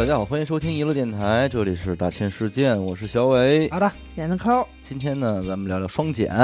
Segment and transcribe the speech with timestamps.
[0.00, 3.68] 大家好，欢迎收听娱乐电台，这里是大千世界，我是小伟。
[3.68, 6.34] 好的，点个扣，今天呢，咱们聊聊双减。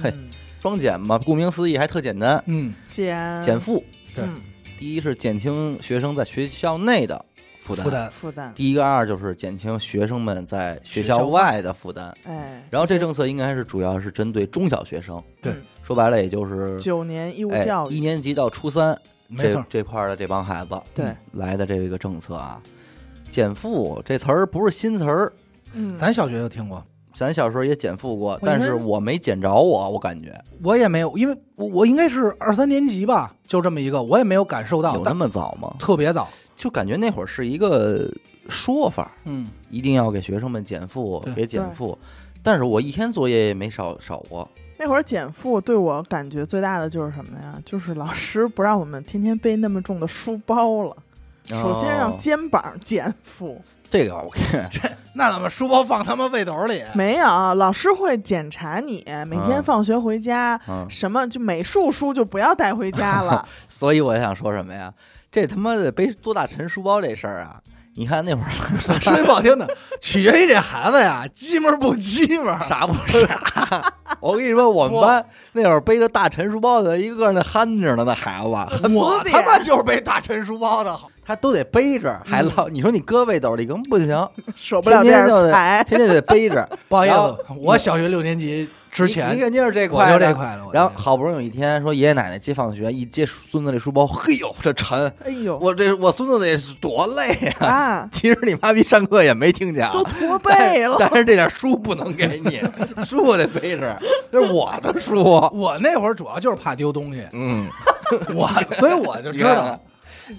[0.00, 0.30] 嘿嗯
[0.60, 3.60] 双减嘛，顾名思义还特简单，嗯，减减。
[3.60, 3.82] 负。
[4.14, 4.24] 对。
[4.24, 4.40] 嗯。
[4.78, 7.24] 第一是减轻学生在学校内的
[7.58, 12.16] 负担，负担，负担，第一个二就是减轻学生们在学学校校外的负担。
[12.26, 15.50] 哎，然后这政策应该是主要是针对中小学生，对。
[15.52, 15.62] 嗯。
[15.82, 18.96] 说白了也就是九年义务哎教育，一年级到初三
[19.36, 22.62] 这没错，这块儿的这帮孩子对，来的这个政策啊。
[23.34, 25.32] 减负这词儿不是新词儿，
[25.72, 26.80] 嗯，咱小学就听过，
[27.12, 35.74] 咱小时候也减负过，但是我没减着我，我感觉我也没有，因为我我应该是二三年级吧，就这么一个，我也没有感受到，有那么早吗？
[35.80, 38.08] 特别早，就感觉那会儿是一个
[38.48, 41.98] 说法，嗯，一定要给学生们减负，别减负。
[42.40, 44.48] 但是我一天作业也没少少过，
[44.78, 47.58] 那会儿减负对我感觉最大的就是什么呀？
[47.64, 50.94] 就是老师不让我们天天背那么重的书包了，
[51.48, 53.60] 首先让哦肩膀减负。
[53.90, 54.28] 这个我
[54.72, 54.80] 这
[55.12, 56.82] 那怎么书包放他妈背兜里？
[56.94, 63.46] 没有，老师会检查你每天嗯放学回家，嗯，什么就美术书就不要带回家了。
[63.68, 64.92] 所以我想说什么呀？
[65.30, 67.60] 这他妈的背多大沉书包这事儿啊！
[67.96, 69.68] 你看那会儿 说句不好听的，
[70.00, 73.94] 取决于这孩子呀，鸡门不鸡门，傻不傻？
[74.18, 78.48] 我跟你说，我们班那会儿背着大沉书包的，一个个那憨着呢，那孩子，
[78.96, 82.52] 我他妈就是背大沉书包的，他都得背着，还嗯。
[82.56, 86.68] 老你说你搁背兜里更不行， 舍不了天天就得财， 天天得背着。
[86.88, 90.18] 不好意然思，我小学六年级之你前你肯定是这我块的。
[90.18, 95.58] 就这块了，我然后好不容易有一天说爷爷奶奶接放学，一接孙子这书包，嘿呦这沉，哎呦。
[95.58, 100.96] 我这我孙子得多累呀、啊，其实你妈逼上课也没听见啊，都驼背了。
[100.98, 102.60] 但是这点书不能给你，
[103.04, 103.98] 书我得背着，
[104.30, 105.22] 这是我的书。
[105.52, 107.66] 我那会儿主要就是怕丢东西，嗯，
[108.34, 109.80] 我所以我就知道，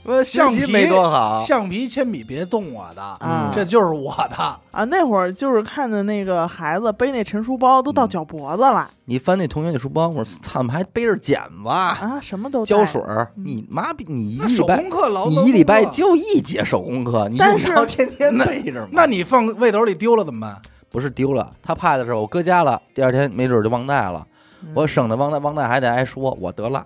[0.04, 4.36] 我橡皮没多好，橡皮、铅笔别动我的，啊这就是我的。
[4.72, 13.02] 啊，那会儿就是看着那个孩子背那沉书包都嗯到脚脖子了、你翻那同学那书包，我说操，怎么还背着剪子、啊，什么都胶水
[13.36, 18.90] 你妈逼，你一手礼拜工课劳你一礼拜就一节手工课，你但是用不着天天背着吗？
[18.92, 20.62] 那你放背兜里丢了怎么办？
[20.90, 24.26] 不是丢了，他怕的是我搁家了，第二天没准就忘带了，
[24.64, 26.86] 嗯我省得忘带忘带还得挨说，我得了，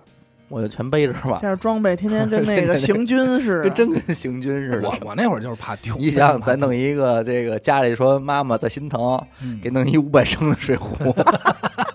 [0.50, 4.94] 我就全背着吧这，样装备天天跟 那个行军似的，跟真跟行军似的我。
[5.02, 5.96] 我那会儿就是怕丢。
[5.96, 11.14] 你想想，再弄一个这个家里说妈妈在心疼，嗯给弄一五百升的水壶，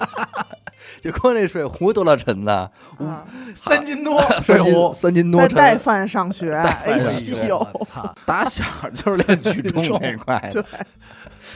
[1.03, 2.69] 就光这水壶多少沉呢？
[2.97, 5.77] 啊， 三斤多水壶，三斤多再带。
[5.77, 6.97] 饭上学，带哎
[7.47, 8.15] 呦，我操！
[8.25, 8.63] 打小
[8.93, 10.65] 就是练举重这块的，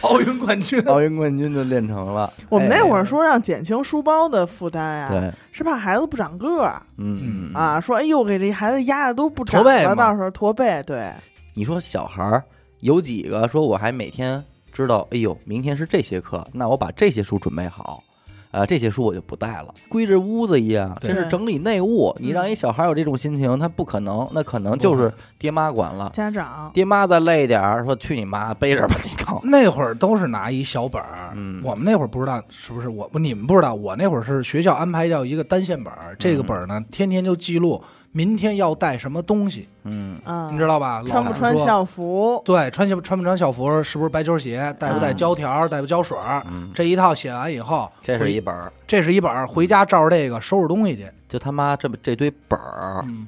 [0.02, 2.32] 奥运冠军，奥运冠军就练成了。
[2.50, 3.00] 我们那会哎。
[3.00, 6.82] 儿说让减轻书包的负担呀，对，是怕孩子不长个儿。
[6.98, 11.12] 嗯嗯，啊，说哎呦给这孩子压的都不长了，驼背嘛到时候驼背，对，
[11.54, 12.44] 你说小孩儿
[12.80, 18.04] 有几个说我还每天知道，哎呦，明天是这些课，那我把这些书准备好。
[18.52, 22.16] 啊，这些书我就不带了，归着屋子一样，这是整理内务。
[22.20, 26.10] 你让一小孩有这种心情，他不可能，那可能就是爹妈管了。
[26.14, 29.40] 家长爹妈再累点儿，说去你妈，背着吧你扛。
[29.44, 31.32] 那会儿都是拿一小本儿。
[31.36, 37.80] 嗯我们那会儿不知道是不是我你们不知道，我那会儿是学校安排叫一个单线本儿，这个本儿呢天天就记录
[38.12, 41.03] 明天要带什么东西，嗯，啊，你知道吧？
[41.06, 41.56] 穿不穿？
[41.58, 42.42] 校服？
[42.44, 48.56] 对，穿校穿不穿校服，是不是白球鞋，带不带啊胶条，带不胶水，嗯这一套写完以后，这是一本，
[48.88, 51.08] 这是一本，回家照着这个收拾东西去。
[51.28, 53.28] 就他妈这么这堆本儿，嗯，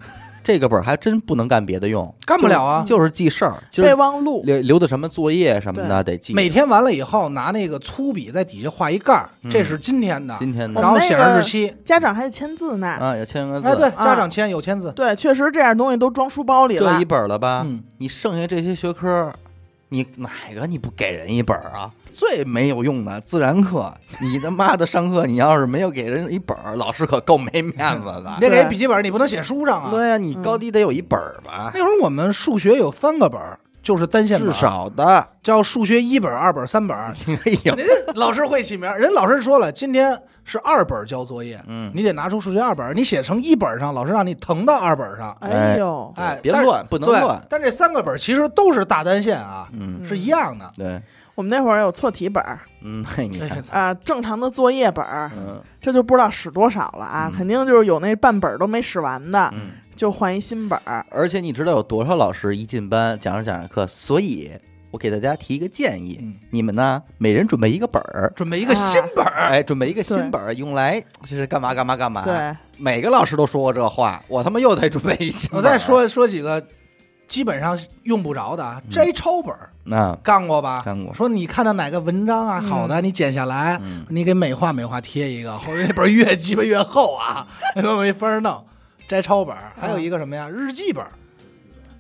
[0.52, 2.84] 这个本儿还真不能干别的用，干不了啊。
[2.86, 6.34] 就是记事儿，就是备忘录，留留的什么作业什么的得记。
[6.34, 11.74] 每天完了以后，拿那个粗笔在底下画一盖儿，嗯这是今天的，今天的然后写上日期。
[11.86, 12.88] 家长还得签字呢。
[12.88, 14.92] 啊，有签个字，哎，对，啊家长签有签字。
[14.92, 17.06] 对，确实这样东西都装书包里了这一。
[17.06, 17.64] 本儿了吧？
[17.66, 19.32] 嗯，你剩下这些学科，
[19.94, 21.92] 你哪个你不给人一本儿啊？
[22.14, 28.38] 最没有用的自然课，你他妈的上课，你要是没有给人一本儿，老师可够没面子的。
[28.40, 29.92] 别给对笔记本，你不能写书上啊。
[29.92, 35.28] 对呀，你嗯高低得有一本儿吧，那会儿我们数学有三个本儿，就是单线本至，少的。
[35.44, 37.14] 叫数学一本儿、二本儿、三本儿。
[37.46, 37.86] 哎呦，人
[38.16, 40.18] 老师会起名儿，人老师说了，今天
[40.52, 45.36] 是二本儿交作业，嗯，你得拿出数学二本儿，你写成一本儿上，老师让你腾到二本儿上。
[45.40, 50.70] 哎呦，哎，别乱，不能对乱。，但这三个本儿其实都是大单线啊，嗯，是一样的。
[50.76, 51.02] 对，
[51.36, 53.06] 我们那会儿有错题本儿嗯，
[53.72, 59.72] 啊，正常的作业本儿，嗯这就不知道使多少了啊，嗯肯定就是有那半本儿都没使完的，嗯。
[59.94, 61.06] 就换一新本儿。
[61.12, 64.52] 而且你知道有多少老师一进班讲着讲着课，所以
[64.92, 75.64] 我给大家提一个建议，嗯你们呢每人准备一个本儿，准备一个新本儿，哎，准备一个新本儿，用来就是干嘛干嘛干嘛。，对，每个老师都说过这话，我他妈又得准备一新本儿。
[75.64, 76.62] 我再说说几个
[77.28, 80.82] 基本上用不着的啊摘抄本儿那干过吧？
[80.86, 88.62] 干过说你看到哪个文章啊好的，你剪下来，嗯你给美化美化贴一个，后边那本儿越 鸡巴越厚啊， 那都没法儿弄。
[89.08, 90.48] 摘抄本儿，还有一个什么呀？
[90.50, 91.12] 日记本儿，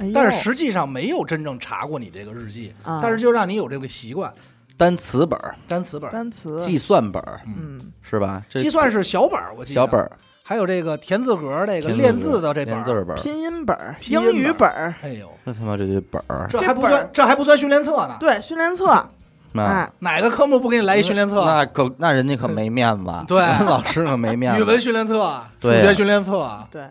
[0.02, 4.34] 哎但是实际上没有真正查过你这个日记，啊但是就让你有这个习惯。
[4.78, 8.42] 单词本儿、单词本儿、单词计算本儿嗯是吧？
[8.50, 10.12] 这计算是小本儿，我记得小本，儿、
[10.42, 14.68] 还有这个田字格儿这个练字的这本字本，拼音本儿、英语本
[15.04, 18.18] 哎呦，这他妈这些本儿，这还不算，这还不算训练册呢。
[18.20, 19.08] 对训练册，
[19.52, 21.46] 那哎，哪个科目不给你来一训练册？
[21.46, 24.60] 那可那人家可没面子，对 老师可没面子。
[24.60, 26.88] 语文训练册、数学训练册，对，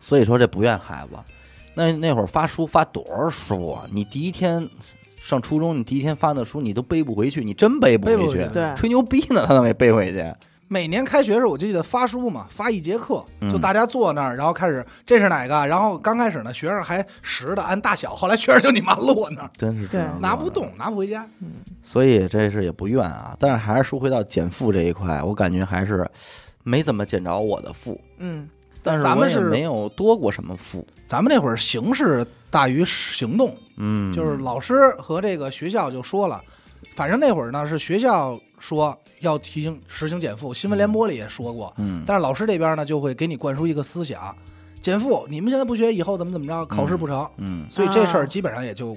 [0.00, 1.16] 所以说这不怨孩子。
[1.78, 3.86] 那那会儿发书发多少书啊？
[3.92, 4.68] 你第一天
[5.16, 10.24] 上初中，你第一天发的书你都背不回去，你真背不回去回去，对吹牛逼呢，他都没背回去。
[10.66, 15.66] 每年开学时候我就记得发书嘛，发一节课，嗯就大家坐那儿，然后开始这是哪个？
[15.66, 21.26] 然后刚开始呢，学生还实的按大小，后来学生就你妈落那儿，真是这样拿不动，拿不回家。
[21.82, 23.34] 所以这事也不怨啊。
[23.38, 26.06] 但是还是说回到减负这一块，我感觉还是
[26.64, 28.46] 没怎么减着我的负，嗯，
[28.88, 30.86] 但是咱们是没有多过什么负。
[31.06, 36.40] 咱们那会儿形式大于行动，嗯，就是老师和这个学校就说了，
[36.96, 44.36] 反正那会儿呢是学校说要提醒实行减负，新闻联播里也说过，嗯，但是老师这边呢就会给你灌输一个思想，
[44.80, 48.96] 减负，你们现在不学，以后怎么怎么着，考试不成，嗯，所以这事啊儿基本上也就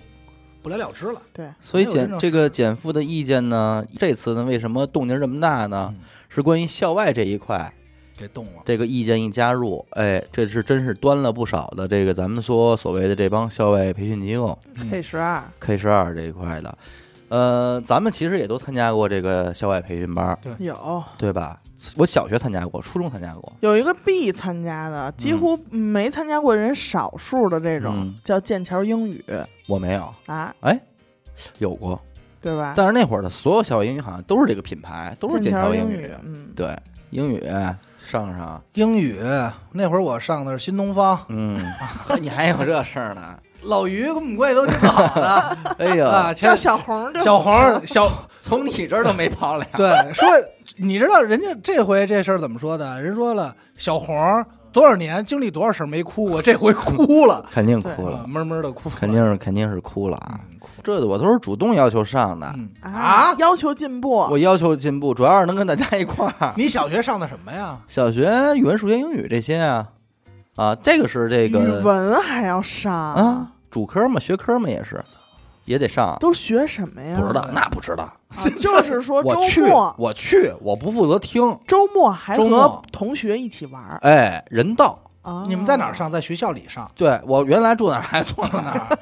[0.62, 1.22] 不了了之了。
[1.32, 5.94] 对，所以减这个减负的意见呢，这次呢为什么动静这么大呢？
[5.98, 7.74] 嗯是关于校外这一块，
[8.18, 14.90] 给动了，这个意见一加入，哎，这是真是端了不少的这个咱们说所谓的这帮校外培训机构嗯。
[14.90, 16.78] K 十二，K 十二这一块的，
[17.30, 20.54] 呃，咱们其实也都参加过这个校外培训班，对。
[20.60, 21.04] 有。
[21.18, 21.60] 对吧？
[21.98, 28.16] 我小学参加过，初中参加过，有一个必参加的，几乎没参加过人少数的这种嗯。
[28.24, 29.26] 叫剑桥英语。
[29.68, 30.80] 我没有，啊，哎，
[31.58, 32.00] 有过，
[32.40, 32.76] 对吧？
[32.78, 36.78] 但是那会儿的所有校外英语好像都是这个品牌，都是剑桥英桥语，嗯，对，
[37.10, 37.40] 英语
[38.06, 39.20] 上上，英语
[39.72, 41.64] 那会儿我上的是新东方，嗯，
[42.20, 43.38] 你还有这事儿呢？
[43.64, 45.58] 老于跟我们关系都挺好的。
[45.78, 49.66] 哎呀，啊，前叫小红就小红儿小从你这儿都没跑了。
[49.78, 50.28] 对说，
[50.78, 53.00] 你知道人家这回这事儿怎么说的？
[53.00, 60.40] 人说了，小红儿多少年经历多少事儿没哭过， 这回哭了， 肯定哭了，闷闷的哭，肯定是肯定是哭了啊！
[60.84, 62.70] 这我都是主动要求上的，嗯。
[62.82, 66.54] 啊，要求进步，我要求进步，主要是能跟大家一块儿。
[66.58, 67.78] 你小学上的什么呀？
[67.88, 69.88] 小学语文、数学、英语这些啊，
[70.56, 72.94] 啊，这个是这个语文还要上？
[73.14, 75.04] 啊，主科嘛，学科嘛也是，
[75.66, 76.18] 也得上。
[76.20, 77.18] 都学什么呀？
[77.20, 78.04] 不知道，那不知道。
[78.04, 81.42] 啊就是说 周我去末，我去，我不负责听。
[81.68, 84.98] 周末还和同学一起玩儿哎，人道。
[85.22, 85.44] 啊。
[85.48, 85.94] 你们在哪儿？
[85.94, 86.12] 上？
[86.12, 88.64] 在学校里上，对我原来住哪儿还住哪儿。
[88.64, 88.98] 哪儿？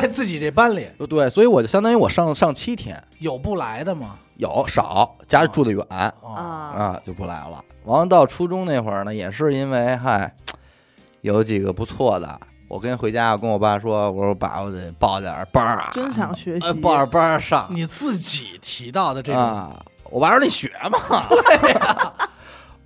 [0.00, 4.16] 在自己这班里 对，所以我就相当于我上上七天，有不来的吗？
[4.36, 5.84] 有少家里住的远
[6.22, 6.42] 哦啊，
[6.76, 7.64] 啊，就不来了。
[7.84, 10.32] 完了到初中那会儿呢，也是因为嗨，
[11.22, 16.66] 有几个不错的，我跟回家我跟我爸说，我说爸，我得报点儿班儿啊，真想学习。
[16.66, 19.82] 呃报点班儿上你自己提到的这种，啊。
[20.10, 20.98] 我爸说你学嘛，
[21.28, 22.12] 对呀、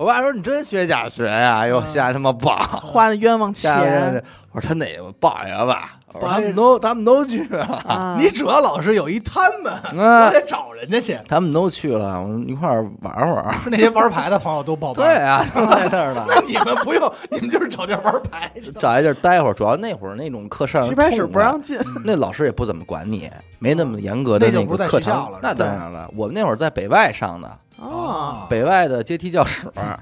[0.03, 1.59] 我爸说你真学假学呀？
[1.59, 5.93] 哎呦，嗯瞎他妈报，花了冤枉 钱我说他哪个报一个吧？
[6.21, 8.19] 他们都他们都去了，啊！
[8.21, 11.17] 你主要老师有一摊们，我啊，得找人家去。
[11.27, 13.55] 他们都去了，我们一块儿玩会儿。
[13.71, 15.07] 那些玩牌的朋友都报 班。
[15.07, 16.25] 对，啊，都在那儿呢。
[16.29, 18.71] 那你们不用，你们就是找地儿玩牌去。
[18.73, 25.01] 找一地儿待会儿，主要那会儿那种课上棋牌室不让进，那老师也不怎么管你，没那么严格的那就不在个课。
[25.01, 27.49] 堂那当然了，我们那会儿在北外上的，
[27.83, 29.99] 哦，北外的阶梯教室， 啊，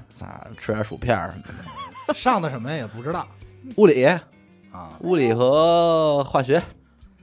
[0.57, 1.43] 吃点薯片儿什么
[2.07, 2.13] 的。
[2.13, 3.25] 上的什么也不知道
[3.77, 4.21] 物理、啊。
[5.01, 6.61] 物理和化学，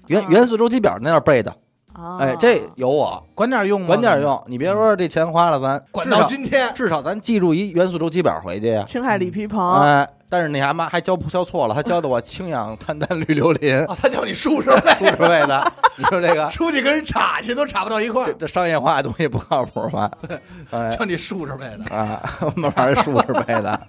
[0.09, 1.51] 元啊元素周期表那样背的。
[1.95, 3.87] 啊哎，这有我，管点用吗？
[3.89, 4.21] 管点。
[4.21, 4.41] 用。
[4.47, 8.85] 你别说这钱花了，咱管到少今天，至少咱记住一元素周期表回去呀。
[8.87, 15.73] 青海李皮鹏，哎，但是你还妈还教教错了，他教的我氢氧碳氮氯硫林，啊，他教你数着数呗，十位的。
[15.97, 20.11] 你说这个 出去跟人插去都插不到一块儿，这这商业化的东西不靠谱吧？
[20.71, 21.95] 哎叫你数着呗的。
[21.95, 22.23] 啊，
[22.57, 23.81] 慢慢数十倍的。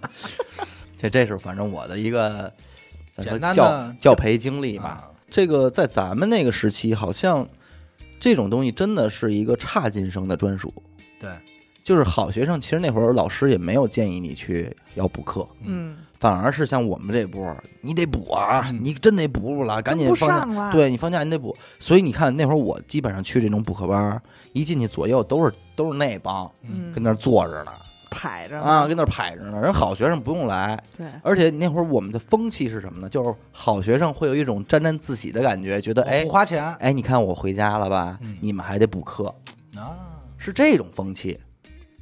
[0.98, 2.52] 这这是反正我的一个
[3.12, 4.90] 咱说简单的教教培经历吧。
[4.90, 7.48] 啊这个在咱们那个时期，好像
[8.20, 10.74] 这种东西真的是一个差劲生的专属。
[11.20, 11.30] 对，
[11.90, 20.72] 就是好学生，其实那会儿老师也没有建议你去要补课，嗯，反而是像我们这波，你得补啊，嗯你真得补了，赶紧放假。
[20.72, 24.22] 对你放假你得补，所以你看那会儿我基本上去这种补课班，
[24.54, 27.72] 一进去左右都是都是那帮嗯，跟那儿坐着呢，
[28.12, 29.60] 排着呢啊，跟那儿排着呢。
[29.60, 33.10] 人好学生不用来，对，而且那会儿我们的风气是什么呢？
[33.10, 38.38] 就是好学生会有一种沾沾自喜的感觉，觉得哎不花钱哎，你看我回家了吧嗯？
[38.42, 39.34] 你们还得补课，
[39.76, 41.40] 啊，是这种风气。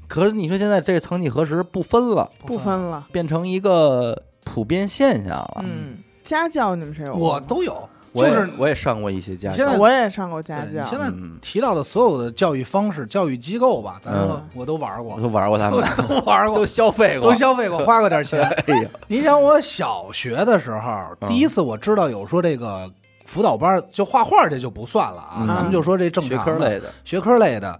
[0.07, 3.07] 可是你说现在这个曾几何时不分了，不分了。
[3.11, 5.61] 变成一个普遍现象了。
[5.63, 7.33] 嗯，家教你们谁有过？
[7.33, 18.41] 我都有，我也就是我也上过一些家教现在，我也上过家教对你，现在嗯提到的所有的教育方式、教育机构吧，咱说嗯我都玩过，都玩过他们，都 玩过都，消费过，都消费过，花过点钱。
[18.67, 22.89] 哎呀，你想，我小学的时候，嗯第一次我知道有说这个
[23.25, 27.79] 辅导班，就画画这就不算了啊，嗯咱们就说这正学常的科类的，学科类的，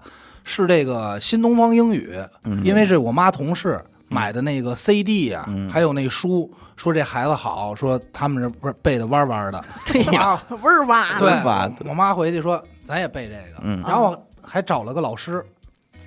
[0.50, 9.64] 是这个新东方英语，嗯因为是我妈同事买的那个 CD 啊，嗯还有那书，说这孩子好，说他们是背的弯弯的。
[9.86, 15.46] 对呀，啊，味儿哇，对弯弯的，我妈回去说咱也背这个，嗯然后还找了个老师，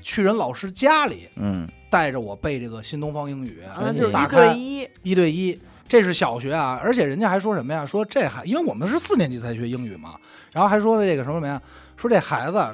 [0.00, 5.60] 去人老师家里嗯带着我背这个新东方英语，啊，就是一打开对一，一对一。
[5.86, 7.84] 这是小学啊，而且人家还说什么呀？
[7.84, 10.14] 说这孩，因为我们是四年级才学英语嘛，
[10.52, 11.60] 然后还说这个什么什么呀？
[11.96, 12.64] 说这孩子，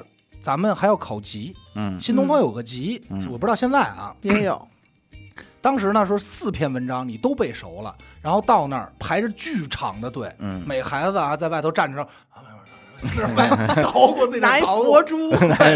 [0.47, 4.15] 咱们还要考级，嗯新东方有个级，嗯我不知道现在啊。
[4.21, 4.65] 也有，
[5.59, 12.01] 当时呢说四篇文章你都背熟了，然后到那儿排着巨长的队，嗯，每孩子啊在外头站着，
[12.31, 12.39] 啊
[13.13, 13.75] 是吧？
[13.83, 15.75] 捣鼓自己拿一佛珠， 对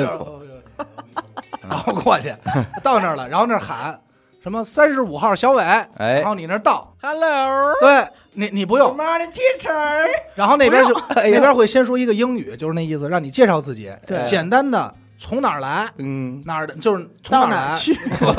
[1.61, 2.33] 然后过去，
[2.81, 3.99] 到那儿了，然后那儿喊
[4.41, 5.61] 什么三十五号小伟，
[5.97, 17.97] 哎然后你那儿到，，Hello，对你你不用 teacher，然后那边就那边会先说一个英语，就是那意思，让你介绍自己，对简单的从哪儿来，嗯，哪儿的，就是从哪儿去？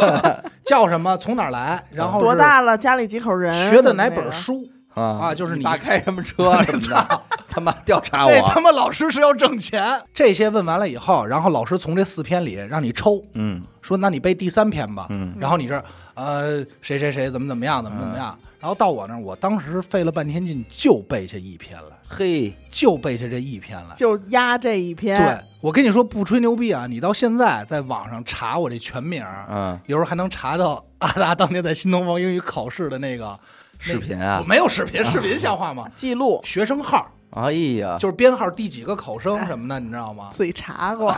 [0.64, 2.76] 叫什么，从哪儿来，然后是多大了？
[2.78, 3.52] 家里几口人？
[3.70, 4.08] 学的哪？
[4.10, 7.20] 本书，啊啊就是你爸开什么车什么的，
[7.52, 8.32] 他妈调查我。
[8.32, 10.00] 这他，妈老师是要挣钱。
[10.14, 13.62] 这些问完了以后，然后老师从这四篇里让你抽，嗯。
[13.82, 15.34] 说那你背第三篇吧，嗯。
[15.38, 23.94] 然后你这呃谁谁谁怎么怎么样怎么怎么样，然后到我那儿，我当时费了半天劲就背下一篇来，嘿，就背下这一篇来。
[23.96, 25.18] 就压这一篇。
[25.18, 33.36] 对，我跟你说不吹牛逼啊，你到现在在网上查我这全名，嗯，有时候还能查到阿达当年在新东方英语考试的那个
[33.80, 34.38] 视频啊。
[34.40, 35.88] 我，没有视频，视频像话吗？
[35.96, 36.40] 记录。
[36.44, 40.28] 学生号哎呀，就是编号第几个考生 什么的，你知道吗？
[40.32, 41.14] 自己查过，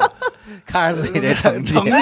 [0.66, 1.92] 看着自己这成绩，成绩。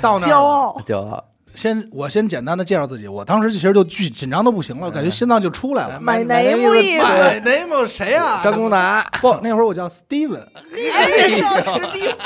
[0.00, 0.82] 到那儿骄傲。
[0.86, 5.98] 骄傲，先我先简单的介绍自己，我当时其实就巨紧张的不行了，我感觉心脏就出来了。
[6.00, 8.40] My 买 name 谁啊？
[8.42, 10.46] 张公达，不，那会儿我叫 Steven，
[10.94, 12.16] 哎呦，史蒂芬，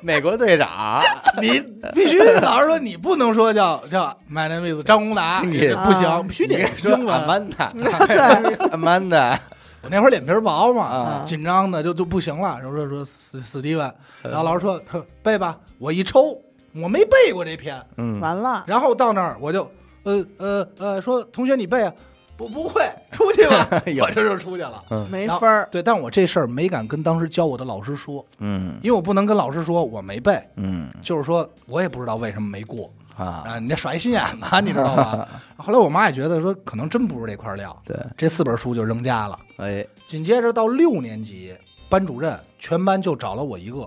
[0.02, 1.00] 美国队长，
[1.40, 1.60] 你
[1.94, 6.92] 必须老师说你不能说叫叫 My name is 张宏达，你不行，啊必须得说。
[6.92, 7.20] 英文。
[7.20, 7.70] Amanda，
[8.06, 9.38] 对，Amanda，
[9.82, 12.58] 我那会儿脸皮儿薄嘛啊，紧张的就就不行了。
[12.60, 13.92] 然后说说史史蒂文，
[14.22, 16.38] 然后老师说说背吧，我一抽，
[16.74, 19.70] 我没背过这篇，嗯，完了，然后到那儿我就
[20.04, 21.92] 呃呃呃说同学你背啊，
[22.40, 22.80] 不不会，
[23.12, 23.68] 出去吧，
[24.00, 24.82] 我这就出去了。
[25.10, 25.68] 没法儿。
[25.70, 35.28] 对，但我这事儿没敢跟当时教我的老师说，嗯因为我不能跟老师说我没背，嗯就是说我也不知道为什么没过啊，啊，你这耍一心眼子，你知道吗？
[35.58, 39.38] 后来我妈也觉得说可能真不是这块料，对，这四本书就扔家了。
[39.58, 41.54] 哎，紧接着到六年级，
[41.90, 43.86] 班主任全班就找了我一个。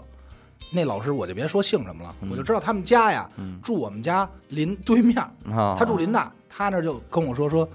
[0.76, 5.18] 那老师我就别说姓什么了，嗯我就知道他们家呀，嗯住我们家邻对面，
[5.52, 7.68] 啊他住林大，他那就跟我说说，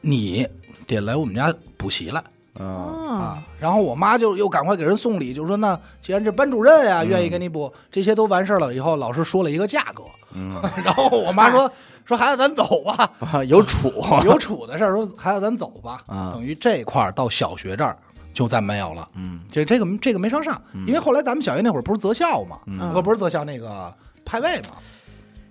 [0.00, 0.46] 你
[0.86, 2.22] 得来我们家补习了。
[2.54, 3.42] 啊，啊啊。
[3.60, 7.08] 然后我妈就又赶快给人送礼，就说那既然这班主任呀、嗯。
[7.08, 10.02] 愿意给你补，这些都完事儿了以后，老师说了一个价格，
[10.34, 11.70] 嗯， 然后我妈说
[12.04, 13.92] 说孩子咱走吧，啊有处，
[14.24, 16.32] 有处的事儿，说孩子咱走吧，啊。
[16.34, 17.96] 等于这块儿到小学这儿
[18.32, 19.08] 就再没有了。
[19.14, 19.40] 嗯。
[19.50, 22.58] 这这个这个没上上，因为后来咱们小学那会儿不是择校嘛，
[22.92, 23.92] 不不是择校那个
[24.24, 24.76] 派位嘛，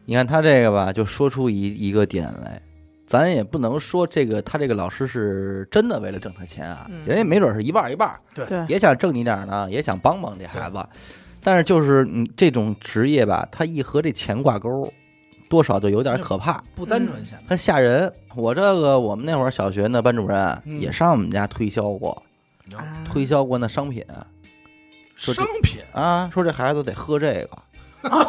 [0.05, 2.61] 你看他这个吧，就说出一一个点来，
[3.07, 7.05] 咱也不能说这个他这个老师是真的为了挣他钱啊，嗯。
[7.05, 8.45] 人家没准是一半儿一半儿，对。
[8.45, 10.85] 对，也想挣你点儿呢，也想帮帮这孩子，
[11.41, 14.91] 但是就是你这种职业吧，他一和这钱挂钩，
[15.47, 17.43] 多少就有点可怕，不单纯现在。
[17.47, 18.11] 他吓人。
[18.35, 20.79] 我这个我们那会儿小学那班主任嗯。
[20.79, 22.21] 也上我们家推销过，
[22.75, 24.03] 啊推销过那商品
[25.15, 25.81] 说这商品？
[25.93, 27.57] 啊，说这孩子得喝这个，
[28.01, 28.09] 哎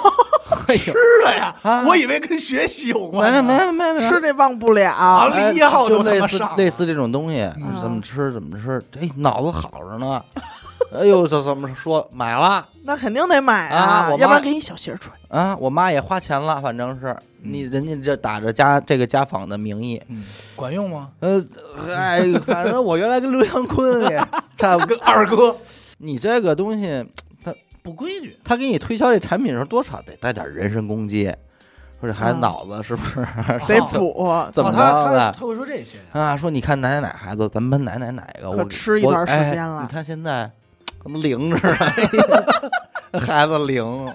[0.76, 3.42] 吃呦的呀，啊我以为跟学习有关呢。
[3.42, 4.90] 没没没没吃这忘不了。
[4.92, 10.22] 啊哎一号就类似类似这种东西，嗯怎么吃怎么吃，哎，脑子好着呢。
[10.94, 15.14] 哎呦，这怎么说买了那肯定得买啊我要不然给你小鞋穿。
[15.28, 15.54] 啊？
[15.60, 20.24] 我妈也花钱了，反正是你人家这打着家这个家访的名义，嗯，
[20.56, 21.08] 管用吗？
[21.20, 21.44] 呃，
[21.94, 24.16] 哎，反正我原来跟刘洋坤也
[24.56, 24.96] 差不多。
[24.96, 25.54] 跟二哥
[25.98, 27.27] 你这个东西，它
[27.88, 28.38] 不规矩。
[28.44, 31.24] 他给你推销这产品的时候，多少得带点人身攻击，
[32.00, 33.16] 说这孩子啊脑子是不是
[33.66, 36.36] 得哦补，怎么哦他他他会说这些，啊？
[36.36, 40.50] 说你看哪哪哪孩子，咱们班哪哪哪个，我我吃一段时哎间了你看现在
[41.02, 41.78] 怎么灵着呢，
[43.20, 44.12] 孩子灵。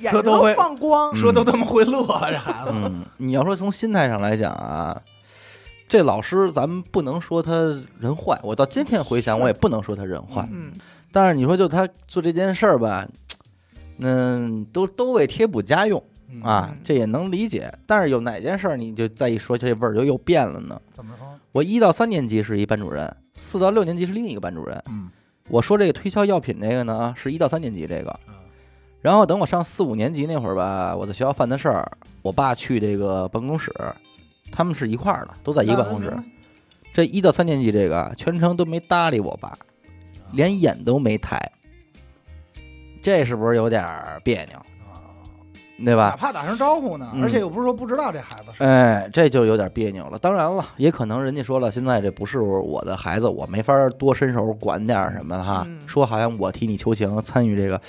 [0.00, 2.70] 眼睛都会放光，说都他妈会乐了，这孩子。
[2.72, 5.00] 嗯，你要说从心态上来讲啊，
[5.86, 7.52] 这老师咱们不能说他
[8.00, 10.44] 人坏，我到今天回想，我也不能说他人坏。
[10.50, 10.72] 嗯，
[11.12, 13.06] 但是你说就他做这件事儿吧，
[13.98, 17.72] 嗯，都都为贴补家用嗯啊嗯，这也能理解。
[17.86, 20.80] 但是有哪件事儿你就再一说，这味儿就又变了呢？
[20.90, 21.28] 怎么说？
[21.52, 24.82] 我一到三年级是一班主任，四到六年级是另一个班主任。
[24.88, 25.10] 嗯
[25.48, 28.20] 我说这个推销药品这个呢，是一到三年级这个。
[28.28, 28.34] 嗯
[29.02, 31.90] 然后等我上四五年级那会儿吧，我在学校犯的事儿，
[32.22, 33.74] 我爸去这个办公室，
[34.52, 36.16] 他们是一块儿的，都在一个办公室。
[36.92, 39.58] 这一到三年级这个全程都没搭理我爸，
[40.32, 41.40] 连眼都没抬，
[43.02, 44.58] 这是不是有点儿别扭？
[45.84, 46.16] 对吧哪吧？
[46.16, 48.62] 怕打声招呼呢，嗯而且又不是说不知道这孩子是。
[48.62, 50.18] 哎，这就有点别扭了。
[50.18, 55.64] 当然了，也可能人家说了，现在这不是我的孩子，我没法多伸手管点儿什么的哈。
[55.66, 57.80] 嗯说好像我替你求情，参与这个，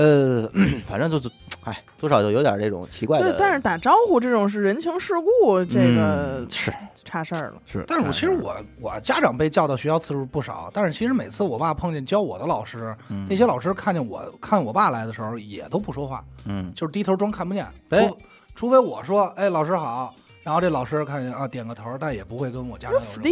[0.00, 0.50] 呃，
[0.88, 1.30] 反正就是，
[1.64, 3.30] 哎，多少就有点这种奇怪的。
[3.30, 6.72] 对，但是打招呼这种是人情世故，这个嗯是
[7.04, 7.54] 差事儿了。
[7.66, 18.18] 是，但是我其实我我家长被叫到学校次数不少，但是其实每次我爸碰见教我的老师，嗯那些老师看见我看我爸来的时候也都不说话，嗯就是低头装看不见，哎除
[18.54, 20.14] 除非我说哎老师好，
[20.50, 23.24] 然后这老师看见啊点个头，但也不会跟我家长有什么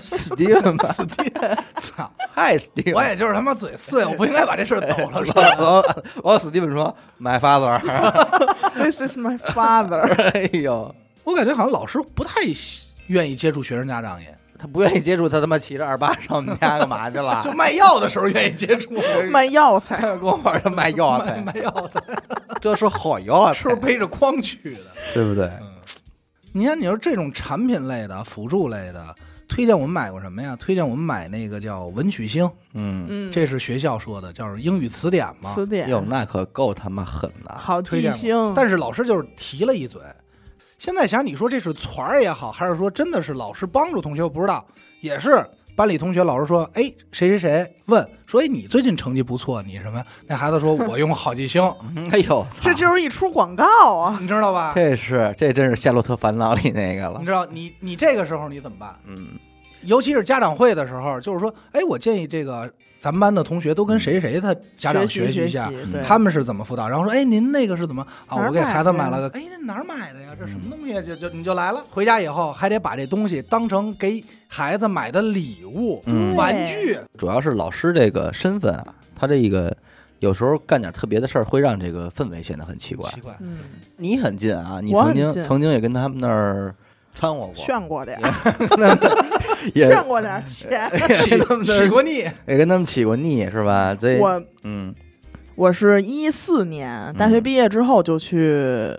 [0.00, 5.54] Steven，，Steven 吧，Steven，操， 嗨，Steven，我也就是他妈嘴碎，我不应该把这事儿抖了出来。
[6.24, 10.00] 我 Steven 说，My father，This is my father。
[10.32, 17.42] 哎呦，我感觉好像老师不太喜愿意接触学生家长也，他不愿意接触，他他妈骑着二八上我们家干嘛去了？
[17.44, 18.94] 就卖药的时候愿意接触，
[19.30, 22.00] 卖药材，跟我玩儿卖药材，卖药材，
[22.62, 24.80] 这是好药啊，是不是背着筐去的？
[25.12, 25.44] 对不对？
[25.60, 25.68] 嗯，
[26.58, 29.14] 你看，你说这种产品类的、辅助类的，
[29.46, 30.56] 推荐我们买过什么呀？
[30.56, 35.54] 推荐我们买那个叫文曲星，嗯，嗯，这是学校说的，叫英语词典嘛。
[35.54, 37.54] 词典哟，那可够他妈狠的。
[37.56, 40.02] 好推荐过记性，但是老师就是提了一嘴。
[40.78, 44.24] 现在想，你说这是团儿也好，还是说真的是老师帮助同学？
[44.24, 44.66] 我不知道，
[45.00, 45.44] 也是
[45.78, 50.04] 班里同学，老师说，哎，谁谁谁问说，哎，你最近成绩不错，你什么？
[50.26, 51.62] 那孩子说我用好记星，
[52.10, 53.64] 哎呦，这就是一出广告
[53.96, 54.18] 啊！
[54.20, 54.72] 你知道吧？
[54.74, 57.24] 这是这真是《夏洛特烦恼》里那个了你。
[57.24, 58.92] 知道，你你这个时候你怎么办？
[59.06, 59.38] 嗯
[59.84, 62.68] 尤其是家长会的时候，就是说，哎，我建议这个
[63.00, 65.70] 咱们班的同学都跟谁谁谁他家长学习一下，
[66.02, 66.88] 他们是怎么辅导。
[66.88, 68.36] 然后说，哎，您那个是怎么啊？
[68.36, 70.30] 我给孩子买了个，哎，这哪儿买的呀？
[70.38, 70.94] 这什么东西？
[71.06, 76.98] 就就你就来了，回家以后还得把这东西当成给孩子买的礼物、嗯，玩具。
[77.16, 79.76] 主要是老师这个身份啊，他这个
[80.18, 83.08] 有时候干点特别的事儿，会让这个氛围显得很奇怪。
[83.10, 83.58] 奇怪，嗯，
[83.96, 86.74] 你很近啊，你曾经曾经也跟他们那儿
[87.14, 88.18] 掺和过，炫过点，
[89.74, 90.90] 也炫过点钱。
[91.08, 93.94] 起起过腻，也跟他们起过腻是吧？
[93.98, 94.94] 这我嗯
[95.54, 98.90] 我是一四年大学毕业之后就去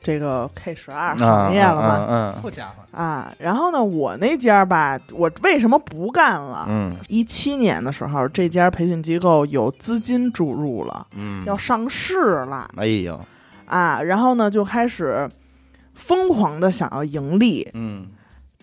[0.00, 6.64] 这个 K 十二啊行业了嘛，嗯好家伙，啊，然后呢，我那家吧，我为什么不干了？
[6.68, 13.20] 嗯一七年的时候，这家培训机构有资金注入了，嗯，要上市了哎呦，
[13.66, 15.28] 啊，然后呢，就开始
[15.94, 18.06] 疯狂的想要盈利，嗯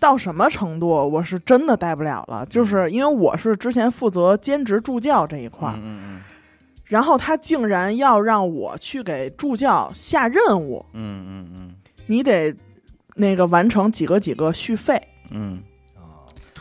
[0.03, 2.45] 到什么程度，我是真的带不了了。
[2.47, 6.19] 就是因为我是之前负责兼职助教这一块儿，嗯
[6.83, 11.75] 然后他竟然要让我去给助教下任务，嗯嗯嗯
[12.07, 12.53] 你得
[13.15, 15.01] 那个完成几个几个续费。
[15.31, 15.63] 嗯，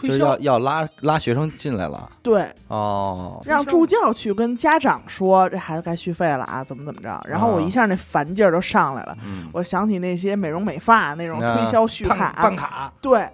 [0.09, 7.21] 推销是要要拉拉学生进来了对，哦，让助教去跟家长说这孩子该续费了啊，怎么怎么着。
[7.27, 13.29] 然后我一下那烦劲儿就上来了，嗯我想起那些美容美发那种啊推销续办卡，办卡，对。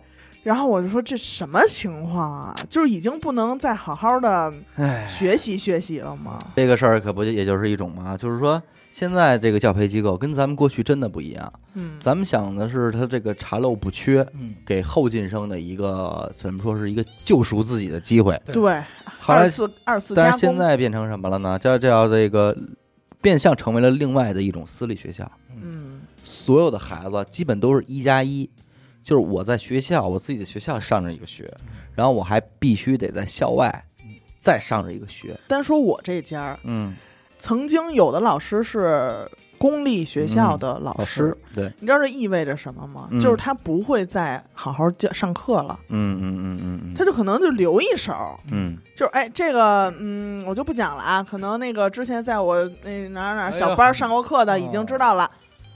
[0.44, 2.54] 然后我就说这什么情况啊？
[2.70, 6.38] 就是已经不能再好好的哎，学习学习了吗？
[6.56, 18.40] 这个事儿可不就也就是一种吗，就是说现在这个教培机构跟咱们过去真的不一样，嗯，咱们想的是他这个查漏补缺，嗯，给后进生的一个怎么说是一个救赎自己的机会。
[18.46, 18.82] 对，
[19.20, 21.58] 后来二次二次加但，是现在变成什么了呢？
[21.58, 22.56] 叫叫这个
[23.20, 26.00] 变相成为了另外的一种私立学校，嗯。
[26.24, 28.50] 所有的孩子基本都是一加一，
[29.02, 31.50] 就是我在学校我自己的学校上着一个学，
[31.94, 33.86] 然后我还必须得在校外
[34.38, 35.38] 再上着一个学。
[35.46, 36.94] 单说我这家儿，嗯
[37.38, 43.08] 曾经有的老师是公立学校的老老师，对，你知道这意味着什么吗？
[43.10, 43.18] 嗯。
[43.18, 48.12] 就是他不会再好好教上课了，嗯嗯嗯嗯嗯，他就可能就留一手，
[48.52, 48.76] 嗯。
[48.94, 51.22] 就是哎，这个嗯，我就不讲了啊。
[51.22, 55.28] 可能那个之前在我那哪儿哪儿小班上过课的已经知道了，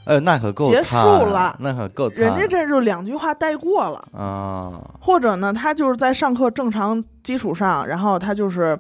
[0.05, 1.57] 呃，那可够结束了。
[1.61, 4.05] 那可够惨，人家这就两句话带过了。
[4.13, 8.79] 啊，或者呢，他就是在上课正常基础上，然后他就是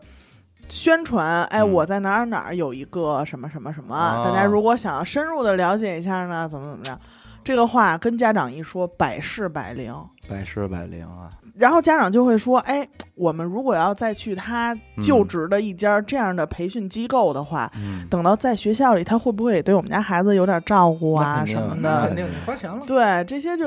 [0.75, 6.99] 宣传，哎，嗯我在哪儿哪儿有一个什么什么什么，啊大家如果想要深入的了解一下呢，怎么怎么样，
[7.45, 9.95] 这个话跟家长一说，百试百灵。
[10.31, 22.09] 百试百灵啊，然后家长就会说：“哎，我们如果要再去他嗯就职的一家这样的培训机构的话，嗯，等到在学校里，他会不会也对我们家孩子有点照顾啊那肯定什么的那肯？
[22.09, 22.81] 肯定你花钱了。
[22.87, 23.67] 对，这些就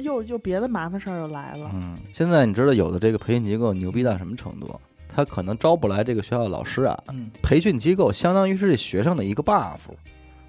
[0.00, 1.70] 又又别的麻烦事儿又来了。
[1.74, 4.80] 嗯，现在你知道有的这个培训机构牛逼到什么程度？
[5.16, 9.78] 他可能招不来这个学校的老师啊，嗯，培训机构相当于是这学生的一个 buff，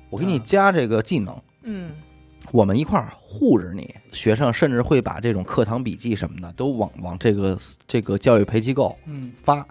[0.10, 1.92] 我给你嗯加这个技能，嗯
[2.52, 3.96] 我们一块儿护着你。
[4.12, 9.66] 学生甚至会把这种课堂笔记什么的都往往这个这个教育培机构嗯发。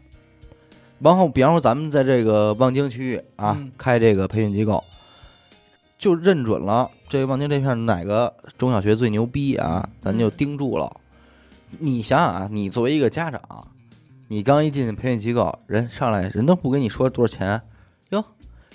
[0.99, 4.83] 然后，比方说咱们在这个望京区域啊、嗯开这个培训机构，
[5.99, 10.91] 就认准了这望京这片哪个中小学最牛逼啊，咱就盯住了。
[11.79, 13.43] 你想想啊，你作为一个家长，
[14.29, 17.63] 你刚一进培训机构，人上来人都不跟你说多少钱，
[18.11, 18.25] 哟，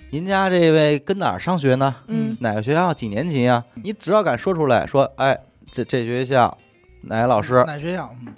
[0.10, 1.96] 您家这位跟哪儿上学呢？
[2.08, 3.66] 嗯哪个学校几年级啊？
[3.76, 5.38] 你只要敢说出来说，哎，
[5.72, 6.58] 这这学校
[7.02, 8.14] 哪个老师哪学校？
[8.22, 8.34] 嗯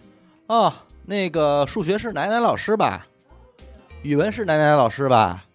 [0.48, 0.74] 哦，
[1.06, 3.06] 那个数学是哪哪老师吧？
[4.02, 5.46] 语文是哪哪老师吧？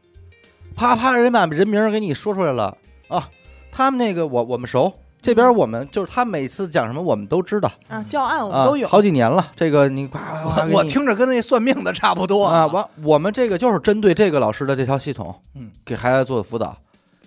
[0.77, 3.29] 啪啪，人把人名儿给你说出来了啊！
[3.73, 8.87] 他们那个我我们熟，这边我们就是他每次讲什么我们都知道啊，教案我们啊，都有。
[8.87, 9.53] 好几年了。
[9.57, 16.77] 这个你夸夸夸给你我听着跟那算命的差不多啊，完我们这个就是针对这个老师的这套系统，嗯，给孩子做的辅导，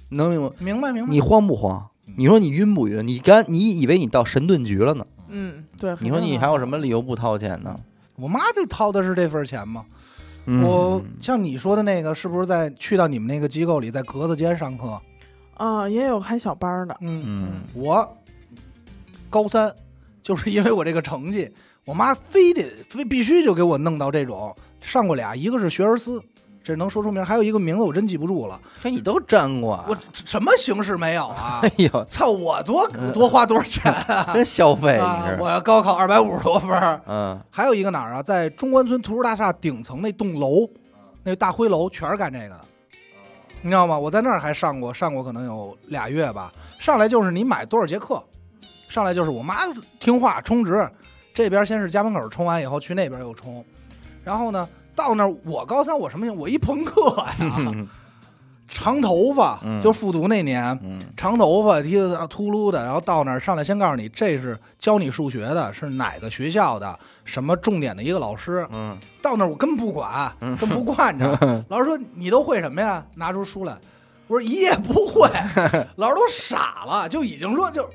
[0.10, 0.56] 能明白？
[0.60, 1.12] 明白明白。
[1.12, 1.88] 你慌不慌？
[2.18, 3.06] 你说你晕不晕？
[3.06, 5.06] 你干你以为你到神盾局了呢？
[5.30, 5.96] 嗯，对。
[6.00, 6.84] 你说你还有什么理？
[6.84, 7.76] 理由不掏钱呢？
[8.16, 9.86] 我妈就掏的是这份钱嘛。
[10.46, 15.00] 嗯我像你说的那个，是不是在去到你们那个机构里，在格子间上课？
[15.62, 16.98] 啊，也有开小班儿的。
[17.02, 18.18] 嗯，嗯我
[19.30, 19.72] 高三
[20.24, 21.54] 就是因为我这个成绩，
[21.86, 26.20] 我妈非得非必须就给我弄到这种上过俩，一个是学而思，
[26.64, 29.86] 这能说出名，还有一个名字我真记不住了，这你都沾过啊？
[29.88, 31.72] 我什么形式没有啊哎？
[31.78, 34.30] 呦，操，我多多花多少钱啊？
[34.34, 35.38] 真消费啊你是？
[35.40, 40.68] 我要高考二百五十多分儿嗯 还有一个哪儿啊，在中关村图书大厦顶层那栋楼，
[41.24, 42.62] 那大灰楼全是干这个的，
[43.62, 43.98] 你知道吗？
[43.98, 46.52] 我在那儿还上过，上过可能有俩月吧。
[46.80, 48.24] 上来就是你买多少节课，
[48.90, 49.56] 上来就是我妈
[50.00, 50.90] 听话充值，
[51.34, 53.64] 这边先是家门口充完以后去那边又充，
[54.24, 56.36] 然后呢到那儿我高三我什么情？
[56.36, 57.88] 我一朋克呀，
[58.74, 60.64] 长头发，嗯就复读那年。
[60.82, 68.66] 嗯长头发，剃的秃噜的，然后到那儿上来先告诉你，这是教你数学的，是哪个学校的，什么重点的一个老师。
[68.72, 71.26] 嗯到那儿我根本不管，嗯根本不惯着。
[71.70, 73.06] 老师说你都会什么呀？
[73.16, 73.78] 拿出书来，
[74.28, 75.30] 我说一页不会。
[75.98, 77.88] 老师都傻了，就已经说就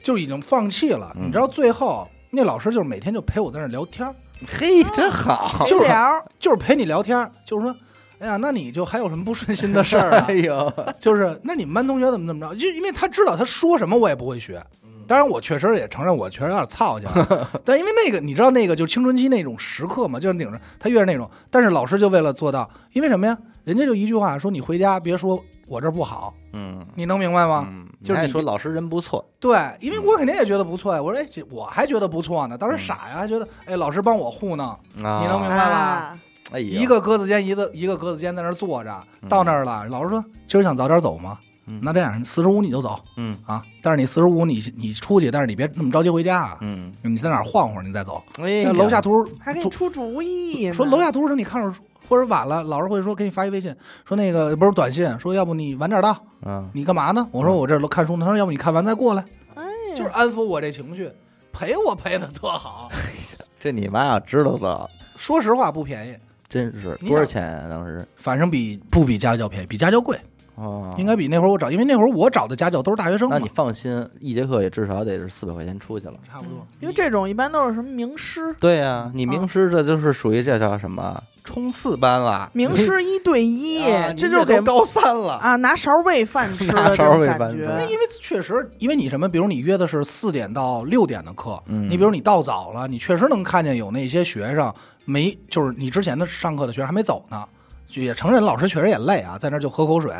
[0.00, 1.12] 就已经放弃了。
[1.16, 4.14] 嗯你知道最后那老师就是每天就陪我在那儿聊天儿，
[4.46, 5.64] 嘿，真好。
[5.66, 7.74] 就是聊就是陪你聊天，就是说。
[8.22, 10.34] 哎呀，那你就还有什么不顺心的事儿啊 哎？
[10.34, 12.54] 呦，就是那你们班同学怎么怎么着？
[12.54, 14.62] 就因为他知道他说什么我也不会学。
[15.08, 23.36] 当然，我确实也承认我确实有点操去了， 但因为那个你知道那个就青春期那种时刻嘛，就是顶着他越是那种，但是老师就为了做到，因为什么呀？
[23.64, 27.66] 人家就一句话说你回家别说我这儿不好，嗯你能明白吗？
[27.68, 31.02] 嗯，就是你说老师人不错，对，因为我肯定也觉得不错呀。
[31.02, 34.78] 我说哎，这我还觉得不错呢，当时傻呀，还觉得哎老师帮我糊弄，啊
[35.20, 36.18] 你能明白吧啊，
[36.60, 41.38] 一个格子间一个一个格子间在那儿坐着，嗯到那儿了，老师说今儿想早点走吗？
[41.66, 43.00] 嗯那这样四十五你就走。
[43.16, 48.20] 嗯啊，但是你四十五，你你出去，但是你别那么着急回家啊，嗯，你在哪儿晃晃，你再走。
[48.38, 50.74] 哎呀，那楼下图书还给你出主意呢。
[50.74, 51.72] 说楼下图书城你看着
[52.08, 57.26] 或者晚了，老师会说给你发一微信，说那个不是短信，说要不你晚点到，嗯你干嘛呢？
[57.30, 61.08] 我说我这儿看书呢，他说要不你看完再过来，哎呀，就是安抚我这情绪，
[61.52, 62.90] 陪我陪的特好。
[63.60, 66.16] 这你妈要知道的，说实话不便宜，
[66.52, 67.66] 真是多少钱啊？
[67.70, 70.18] 当时反正比不比家教便宜，比家教贵，
[70.56, 76.14] 哦，应该比那会儿我找，因为那会儿我找的家教都是大学生那你，放心，一节课也至少得是四百块钱出去了。
[76.30, 76.66] 差不多。
[76.80, 85.34] 因为这种一般都是什么名师，对呀、你名师这就是属于这叫什么冲刺班了，名师一对一，啊这就给你也都高三了。
[85.34, 87.66] 啊拿勺喂饭吃 拿勺的这种喂饭感觉。
[87.76, 91.88] 那因为确实，因为你什么，比如你约的是四点到六点的课，嗯。
[91.90, 94.72] 你比如你到早了，你确实能看见有那些学生
[95.04, 97.44] 没，就是你之前的上课的学生还没走呢，
[97.88, 100.14] 就也承认老师确实也累啊，在那就喝口水，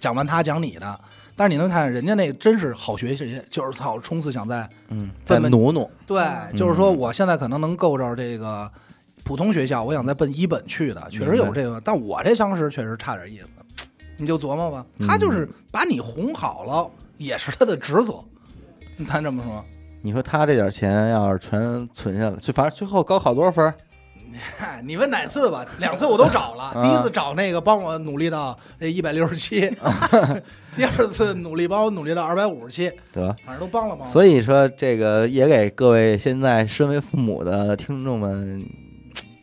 [0.00, 1.00] 讲完他讲你的，
[1.36, 8.70] 但是你能看见人家那真是好学习，就是操，冲刺想在嗯，再努努，对，嗯就是说我现在可能能够着这个
[9.24, 13.46] 普通学校，我想再奔一本去的，确实有这个，但我这当时确实差点意思。
[14.18, 18.14] 你就琢磨吧，嗯他就是把你哄好了，也是他的职责。
[19.06, 19.64] 咱这么说，
[20.02, 23.72] 你说他这点钱要是全存下来，就反正最后高考多少分
[24.84, 25.66] 你问哪次吧？
[25.78, 29.60] 两次我都找了， 啊第一次找那个帮我努力到这一百六十七，
[30.76, 34.12] 第二次努力帮我努力到二百五十七，得，反正都帮了帮了。
[34.12, 38.64] 所以说这个也给各位现在身为父母的听众们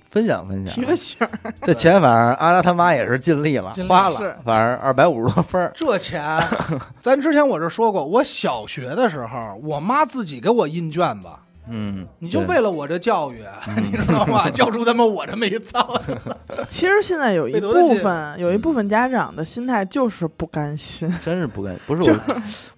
[0.10, 0.84] 分享分享提。
[0.84, 1.30] 个醒儿，
[1.62, 5.72] 这钱反正阿达他妈也是尽力了尽，力花是了，反正二百五十多分儿。
[5.76, 6.43] 这钱，
[7.00, 11.28] 咱之前我这说过，我小学的时候，我妈自己给我印卷子，
[11.70, 13.44] 嗯，你就为了我这教育，
[13.78, 14.50] 你知道吗？
[14.52, 15.88] 教出他妈我这么一操，
[16.68, 22.20] 其实现在有一部分有一部分家长的心态就是不甘心，真是不甘，不是我，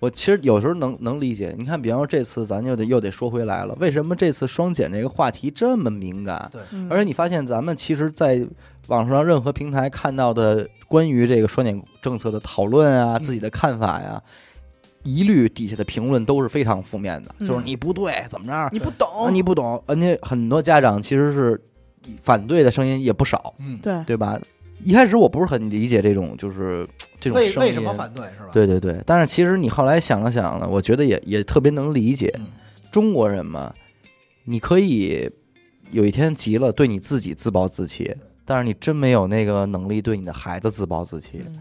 [0.02, 1.56] 我其实有时候能能理解。
[1.58, 6.50] 你看，比方说这次咱就得又得说回来了，为什么这次双减这个话题这么敏感？
[6.52, 6.62] 对。
[6.72, 8.46] 嗯而且你发现咱们其实，在
[8.88, 13.24] 网上任何平台看到的关于这个双减政策的讨论啊，嗯。
[13.24, 14.22] 自己的看法呀，
[15.04, 17.48] 一律底下的评论都是非常负面的，嗯。
[17.48, 18.70] 就是你不对，怎么着？
[18.72, 21.60] 你不啊，懂，你不懂，而且很多家长其实是
[22.22, 24.40] 反对的声音也不少，嗯，对，对吧？
[24.84, 26.88] 一开始我不是很理解这种就是
[27.20, 27.60] 这种声音。
[27.60, 28.50] 为为什么反对是吧？
[28.52, 32.48] 对对对，但是其实你后来想了想了，我觉得也也特别能理解嗯，
[32.92, 33.74] 中国人嘛，
[34.46, 35.30] 你可以
[35.92, 41.44] 有一天急了对你自己自暴自弃，但是你真没有那个能力对你的孩子自暴自弃。
[41.46, 41.56] 嗯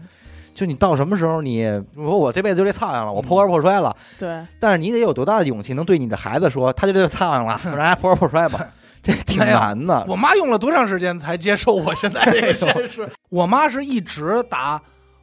[0.53, 1.63] 就你到什么时候你
[1.95, 8.67] 说我这辈子就这苍蝇了，我破罐破摔了，对，但是你得有多大的勇气能对你的孩子说，他就这个苍蝇了， 让人家破罐破摔吧，
[9.01, 10.05] 这挺难的。
[10.07, 13.09] 我妈用了多长时间才接受我现在这个现实？
[13.29, 14.81] 我妈是一直打，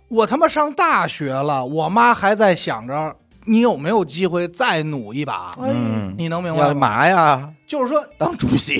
[0.08, 3.14] 我他妈上大学了，我妈还在想着
[3.44, 6.66] 你有没有机会再努一把，哎嗯，你能明白吗？
[6.66, 7.50] 干嘛呀？
[7.66, 8.78] 就是说，当主席，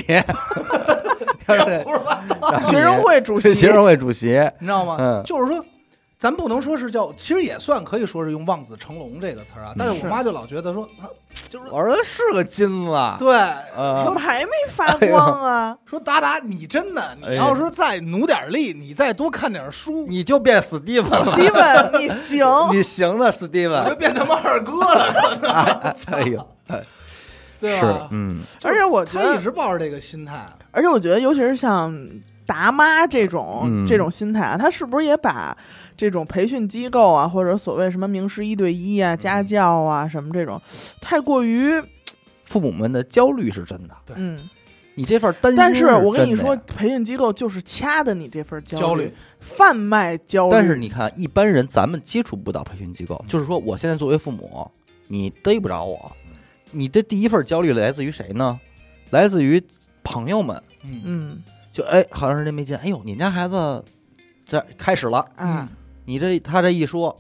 [2.63, 4.97] 学生会主席，学生会主席，你知道吗？
[4.99, 5.23] 嗯。
[5.25, 5.65] 就是说，
[6.19, 9.73] 咱不能说是叫，其实也算可以说是用望子成龙这个词儿啊。
[9.79, 11.07] 但是是我妈就老觉得说，啊
[11.49, 13.37] 就是我儿子是个金子，对，
[13.77, 15.79] 呃怎么还没发光啊？
[15.89, 23.95] 说达达，你真的，哎你要是再努点力，你再多看点书，你就变史蒂芬了，史蒂文， 你行，你行的，史蒂我就。
[23.95, 26.87] 变他妈二哥了， 哎呦，哎是
[27.61, 31.93] 对吧？，嗯，而且我觉他一，直抱着这个心态，而且我觉得，尤其是像
[32.49, 35.55] 达妈这种、嗯这种心态啊，他是不是也把
[35.95, 40.59] 这种培训机构啊，或者所谓什么名师一对一啊、家教啊什么这种，
[40.99, 41.71] 太过于
[42.45, 44.49] 父母们的焦虑是真的，对嗯。
[44.95, 50.53] 你这份担心，但是我跟你说，培训机构就是掐的你这份虑焦虑，贩卖焦虑。
[50.53, 54.69] 但是你看，一般人咱们接触不到培训机构，就是说，我现在作为父母，
[55.07, 56.11] 你逮不着我，
[56.73, 58.59] 你的第一份焦虑来自于谁呢？
[59.11, 59.63] 来自于
[60.03, 61.43] 朋友们，嗯嗯
[61.79, 63.85] 就哎，好长时间没见，哎呦，你家孩子
[64.45, 65.69] 这开始了，啊，
[66.07, 67.17] 你这他这一说，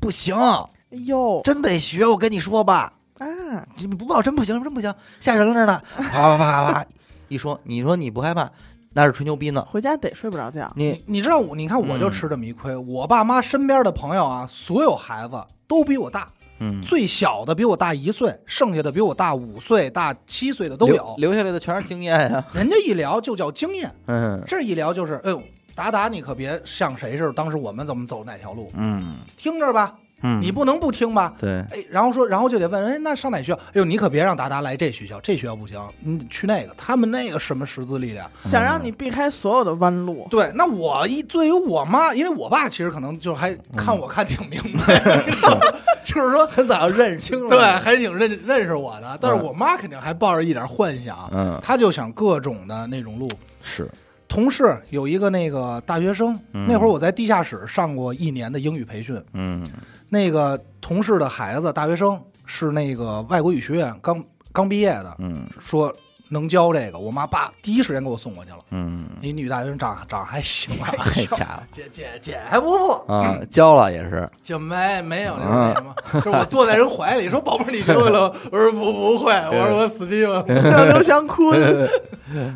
[0.00, 3.28] 不行，哎呦真得学，我跟你说吧，啊，
[3.76, 6.86] 你不报真不行，真不行，吓人了着呢， 啪啪啪啪，
[7.28, 8.50] 一说，你说你不害怕，
[8.94, 9.62] 那是吹牛逼呢。
[9.70, 10.72] 回家得睡不着觉。
[10.74, 12.74] 你你你知道我，你看我就嗯吃这么一亏。
[12.74, 21.14] 我爸妈身边的朋友啊，所有孩子都比我大，嗯，最小的比我大一岁，剩下的比我大五岁、大七岁的都有。
[21.18, 22.44] 留下来的全是经验呀。
[22.54, 24.42] 人家一聊就叫经验，嗯。
[24.46, 25.42] 这一聊就是，哎呦，
[25.74, 29.16] 达达，你可别像谁似的，当时我们怎么走哪条路，嗯。
[29.36, 31.34] 听着吧，嗯，你不能不听吧。
[31.38, 33.54] 对，哎，然后说，然后就得问，哎，那上哪学校？
[33.68, 38.30] 哎呦，你可别让达达来这学校，这学校不行，你去那个，他们那个什么识字力量。
[38.44, 45.24] 想让你避开所有的弯路，对，那我一对于我妈，因为我爸其实可能就还看我看挺明白，
[46.04, 47.50] 就是说很早就认识清了。
[47.50, 49.18] 对，还挺认认识我的。
[49.20, 53.28] 但是我妈肯定还抱着一点幻想，嗯，她就想各种的那种路。
[53.62, 53.88] 是，
[54.28, 59.66] 同事有一个那个大学生，嗯那会儿我在地下室上过一年的英语培训，嗯
[60.10, 65.46] 那个同事的孩子大学生是那个外国语学院刚刚毕业的，嗯。
[65.58, 65.94] 说
[66.30, 68.58] 能教这个，我妈爸第一时间给我送过去了。
[68.70, 80.44] 嗯，一女大学生长长还行吧，这 家伙 姐姐姐还不错，啊，教了也是，就没没有那什么， 就是我坐在人怀里说：“宝贝儿，你学会了？”我说：“不不会。”我说：“我死定了。
[80.46, 81.88] 让刘翔坤。”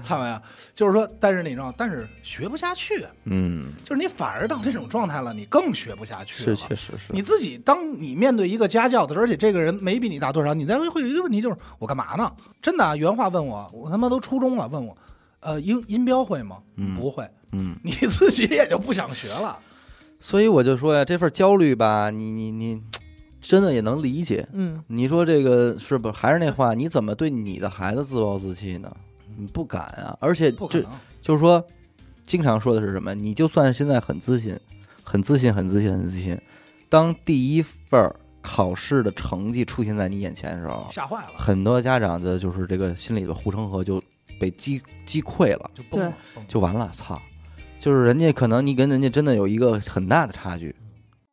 [0.00, 0.40] 操呀！
[0.72, 6.56] 就是说，但是你知道，但是学不下去，嗯，就是你反而到这种状态了，你更学不下去是了。
[6.56, 12.30] 确实是，你自己，当你面对一个家教的时候，而且这个人没比你大多少，你再会会有一个问题，就是我干嘛呢？
[12.62, 14.96] 真的、啊，原话问我，我他妈都初中了，问我，
[15.40, 16.58] 呃，音音标会吗？
[16.76, 19.58] 嗯不会，嗯， 你自己也就不想学了。
[20.20, 22.80] 所以我就说呀，这份焦虑吧，你你你，
[23.40, 24.46] 真的也能理解。
[24.52, 26.10] 嗯你说这个是不？
[26.10, 28.90] 还是那话，你怎么对你的孩子自暴自弃呢？
[29.36, 30.16] 你不敢啊！
[30.20, 30.84] 而且这。
[31.20, 31.64] 就是说，
[32.26, 33.14] 经常说的是什么？
[33.14, 34.58] 你就算现在很自信，
[35.02, 36.40] 很自信，很自信，很自信，
[36.88, 44.00] 当第一份儿考试的成绩出现在你眼前的时候，吓坏了，很多家长的就是这个心里的护城河就
[44.38, 46.14] 被击击溃了，就崩了，
[46.46, 46.90] 就完了。
[46.92, 47.18] 操！
[47.78, 50.74] 就是人家可能你跟人家真的有一个很大的差距，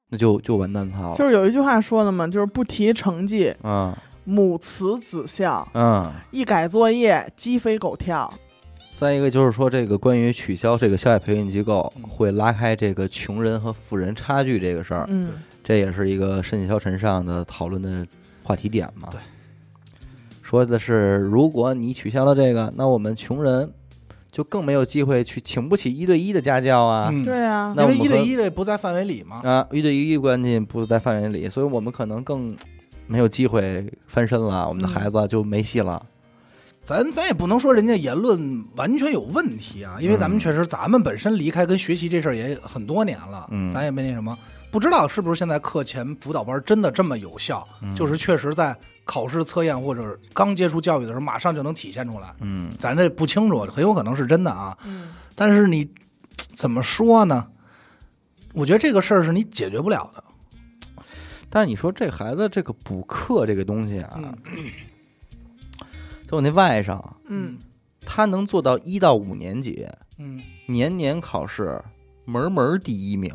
[0.10, 1.16] 那就就完蛋操了。
[1.16, 3.94] 就是有一句话说的嘛，就是不提成绩，嗯
[4.24, 6.12] 母慈子孝；嗯。
[6.32, 8.34] 一改作业，鸡飞狗跳。
[9.02, 15.30] 再一个就是说，这个关于取消这个校外培训机构嗯会拉开这个穷人和富人差距这个事儿，嗯，
[15.64, 18.06] 这也是一个甚嚣尘上的讨论的
[18.44, 19.10] 话题点嘛。
[19.10, 19.20] 对，
[20.44, 23.74] 说的是如果你取消了这个，那我们穷人
[24.32, 27.10] 就更没有机会去请不起一对一的家教啊。
[27.12, 29.42] 嗯，对啊，那我们和因为一对一的不在范围里嘛。
[29.44, 32.56] 啊，一对一关系不在范围里，所以我们可能更
[33.08, 36.06] 没有机会翻身了，我们的嗯孩子就没戏了。
[36.84, 44.38] 咱咱也不能说人家言论完全有问题啊，因为咱们嗯确实咱们本身离开跟学习这事儿也很多年了，嗯咱也没那什么，
[44.72, 54.78] 不知道是不是现在课前辅导班真的这么有效，嗯就是确实在考试测验或者刚接触教育的时候马上就能体现出来，嗯咱这不清楚，很有可能是真的啊。
[54.86, 55.88] 嗯但是你
[56.56, 57.48] 怎么说呢？
[58.54, 60.24] 我觉得这个事儿是你解决不了的。
[61.50, 64.34] 但是你说这孩子这个补课这个东西啊，嗯
[66.32, 67.58] 就我那外甥，嗯，
[68.06, 69.86] 他能做到一到五年级
[70.18, 71.78] 嗯，年年考试
[72.24, 73.30] 门门第一名，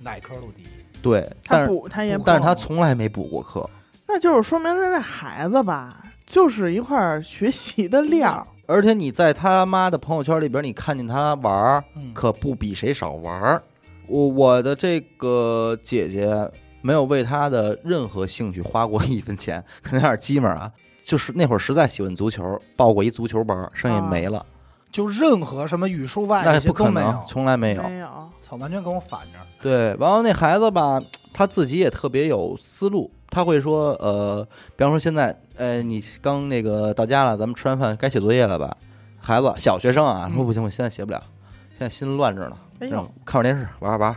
[0.00, 0.66] 哪科都第一。
[1.00, 3.70] 对，他但是补他也补，但是他从来没补过课，
[4.08, 8.44] 那就是说明这孩子吧，就是一块儿学习的料。
[8.66, 13.62] 而且你在他妈的朋友圈里边，你看见他玩儿，嗯，可不比谁少玩儿。
[14.08, 16.50] 我我的这个姐姐
[16.82, 20.72] 没有为他的任何兴趣花过一分钱，可能有点鸡门啊。
[21.04, 24.44] 就是那会儿实在喜欢足球，报过一足球班儿，剩下啊没了，
[24.90, 27.82] 就任何什么语数外那这些不可能都没有，，从来没有。
[27.82, 28.08] 没有，
[28.40, 29.38] 操，完全跟我反着。
[29.60, 31.00] 对，然后那孩子吧，
[31.32, 34.42] 他自己也特别有思路，他会说，呃，
[34.76, 38.74] 比方说现在，呃，你刚那个到家了，咱们吃完饭该写作业了吧？
[39.20, 41.22] 孩子，小学生啊，嗯说不行，我现在写不了，
[41.70, 44.16] 现在心乱着呢，哎呦让我看会儿电视，玩玩玩，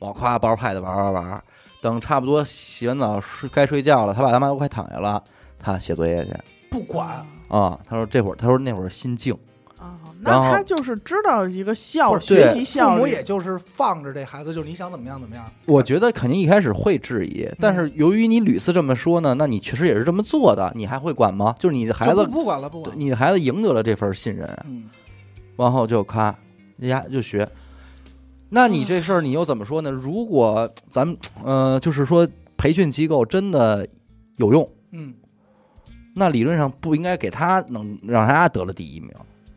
[0.00, 1.44] 我夸抱着 pad 玩玩玩，
[1.80, 5.22] 等差不多洗完澡睡该睡觉了，他爸他妈都快躺下了，
[5.60, 6.32] 他写作业去
[6.70, 7.78] 不管，啊。
[7.86, 9.34] 他说这会儿，他说那会儿心静，
[9.78, 15.44] 啊，然后那他就是知道一个效不是学习效率，母也就是放着这孩子，就是你想怎么样怎么样。
[15.66, 21.54] 我觉得肯定一开始会质疑，但是由于你屡次这么说呢，那你确实也是这么做的，你还会管吗？
[21.58, 22.96] 就是你的孩子不，不管了，不管了。
[22.96, 24.84] 你的孩子赢得了这份信任，嗯，
[25.56, 26.34] 然后就咔，
[26.76, 27.48] 人家就学。
[28.52, 29.90] 那你这事儿你又怎么说呢？
[29.90, 33.86] 如果咱们呃，就是说培训机构真的
[34.38, 35.14] 有用，嗯，
[36.14, 39.10] 那理论上不应该给他能让他得了第一名，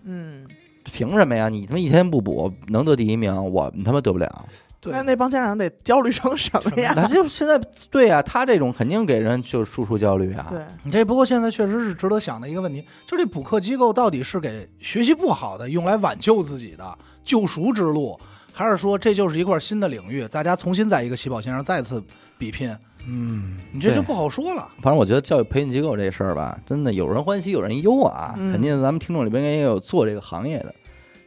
[0.04, 0.46] 嗯，
[0.84, 1.50] 凭什么呀？
[1.50, 4.46] 你他妈一天不补能得第一名，我们他妈得不了。
[4.80, 6.92] 对那，那帮家长得焦虑成什么呀？
[6.98, 7.58] 那就现在
[7.90, 10.46] 对呀、他这种肯定给人就输出焦虑啊。
[10.50, 18.20] 对，你这不过现在确实是值得想的一个问题，就这补课机构到底是给学习不好的用来挽救自己的救赎之路，
[18.54, 22.02] 还是说这就是一块新的领域，大家重新在一个起跑线上再次
[22.38, 22.74] 比拼？
[23.06, 24.70] 嗯，你这就不好说了。
[24.82, 28.34] 反正我觉得教育培训机构这事儿吧，真的有人欢喜有人忧啊。
[28.38, 30.74] 嗯肯定咱们听众里边也有做这个行业的。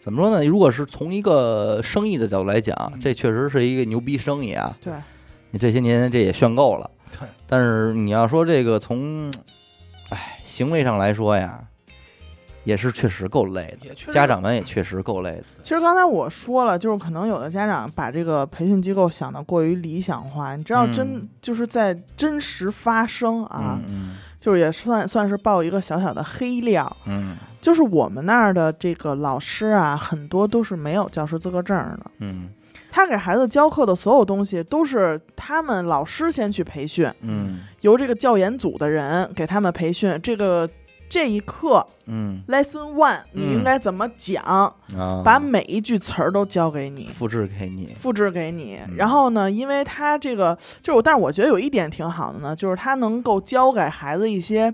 [0.00, 0.46] 怎么说呢？
[0.46, 4.74] 如果是从一个生意的角度来讲，嗯这确实是一个牛逼生意啊！
[4.80, 4.94] 对，
[5.50, 6.88] 你这些年这也炫够了。
[7.10, 9.30] 对，但是你要说这个从，
[10.10, 11.60] 哎，行为上来说呀，
[12.66, 14.12] 也是确实够累的。
[14.12, 15.44] 家长们也确实够累的。
[15.62, 32.10] 其实刚才我说了，就是可能有的家长把这个培训机构想的过于理想化，你知道真、嗯就是在真实发生啊，嗯就是也算算是爆一个小小的黑料，嗯就是我们那儿的这个老师啊，很多都是没有教师资格证的。
[32.18, 32.48] 嗯
[32.88, 40.18] 他给孩子教课的所有东西都是他们老师先去培训，嗯由这个教研组的人给他们培训。
[40.22, 40.66] 这个
[41.08, 42.42] 这一课嗯。
[42.48, 47.08] Lesson one 你应该怎么讲，啊，把每一句词儿都教给你。
[47.08, 47.94] 复制给你。
[47.98, 48.78] 复制给你。
[48.88, 54.72] 嗯，然后呢，因为他这个就是，但是我觉得有一点挺好的呢，就是他能够教给孩子一些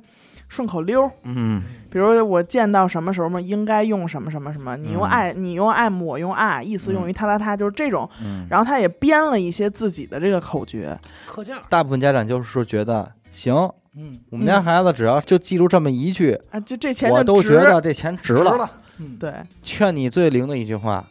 [0.49, 1.63] 顺口溜儿，嗯。
[1.91, 8.09] 比如我见到什么时候嘛，应该用什么什么什么，你用嗯爱，你用 am，我用 are，意思用于他他他，就是这种。
[8.23, 8.47] 嗯。
[8.49, 13.55] 然后他也编了一些自己的这个口诀，课件儿，大部分家长就是说觉得行，
[13.97, 18.53] 嗯，我们家孩子只要就记住这么一句，啊，就这钱我都觉得这钱值了。
[18.53, 21.07] 值了，嗯，对，劝你最灵的一句话：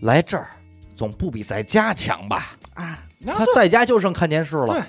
[0.00, 0.48] 来这儿
[0.94, 2.56] 总不比在家强吧？
[2.74, 4.82] 啊，那他在家就剩看电视了，对，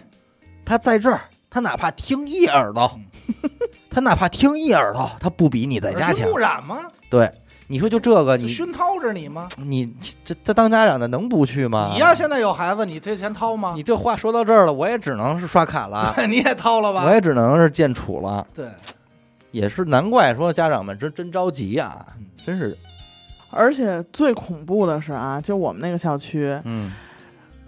[0.66, 3.00] 他在这儿，他哪怕听一耳朵，
[3.90, 6.32] 他哪怕听一耳朵，他不比你在家强耳濡。
[6.32, 6.92] 目染吗？
[7.10, 7.32] 对，
[7.72, 9.48] 你说就这个，你熏陶着你吗？
[9.56, 9.90] 你
[10.26, 11.92] 这这当家长的能不去吗？
[11.94, 13.72] 你要现在有孩子，你这钱掏吗？
[13.78, 17.06] 你这话说到这儿了，我也只能是刷卡了， 你也掏了吧？
[17.06, 18.46] 我也只能是见处了。
[18.54, 18.66] 对，
[19.52, 22.06] 也是难怪说家长们真真着急啊，
[22.46, 22.78] 真是，
[23.50, 26.92] 而且最恐怖的是啊，就我们那个校区，嗯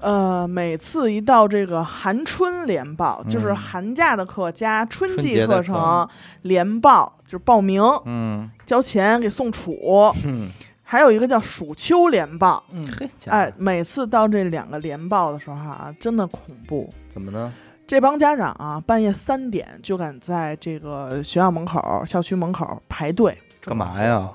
[0.03, 6.05] 呃，每次一到这个寒春联报，就是嗯寒假的课加春季课程
[6.41, 10.49] 联报，就是报名嗯交钱给送楚，嗯，
[10.83, 12.61] 还有一个叫暑秋联报。
[12.71, 16.93] 嗯，嘿，哎，每次到这两个联报的时候啊，真的恐怖。
[17.09, 17.49] 怎么呢？
[17.87, 24.29] 这帮家长啊，半夜三点就敢在这个学校门口、校区门口排队，干嘛呀？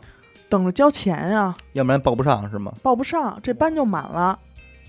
[0.49, 2.73] 等着交钱呀、要不然报不上是吗？
[2.83, 4.39] 报不上，这班就满了。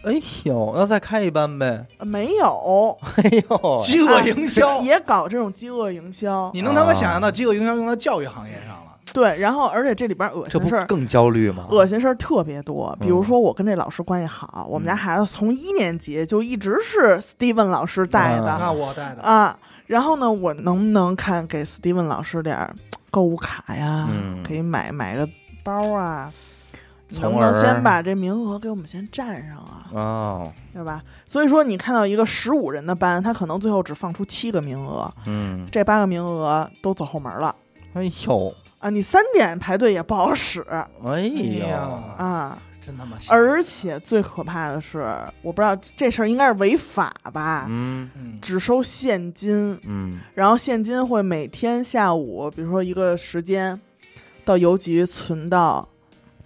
[0.03, 1.85] 哎呦，那再开一班呗。
[1.97, 6.49] 呃没有，哎呦， 饥饿营销，也搞这种饥饿营销。
[6.53, 8.75] 你能他妈想象到饥饿营销用到教育行业上了？
[9.11, 11.65] 对，然后而且这里边恶心事儿，不更焦虑吗？
[11.71, 12.95] 恶心事儿特别多。
[13.01, 19.57] 比如嗯说，我跟这老师关系好，我们家嗯孩子从一年级就一直是 Steven 老师带的、嗯那我带的，啊。
[19.87, 22.73] 然后呢，我能不能看给 Steven 老师点儿
[23.09, 24.07] 购物卡呀？
[24.11, 25.27] 嗯可以买买个
[25.63, 26.31] 包啊？
[27.10, 29.89] 你能从不能先把这名额给我们先占上啊？
[29.93, 31.03] 哦，对吧？
[31.28, 37.55] 所以说，你看到一个十五人的班，他可能最后只放出七个名额，嗯，这八个名额都走后门了
[37.93, 38.89] 哎呦，啊！
[38.89, 41.22] 你三点排队也不好使哎
[41.68, 41.80] 呀，
[42.18, 42.57] 啊！
[42.86, 43.18] 真他妈！
[43.30, 44.99] 而且最可怕的是，
[45.41, 47.66] 我不知道这事儿应该是违法吧？
[47.68, 53.80] 嗯嗯，只收现金，嗯然后现金会每天下午，比如说一个时间，
[54.45, 55.88] 到邮局存到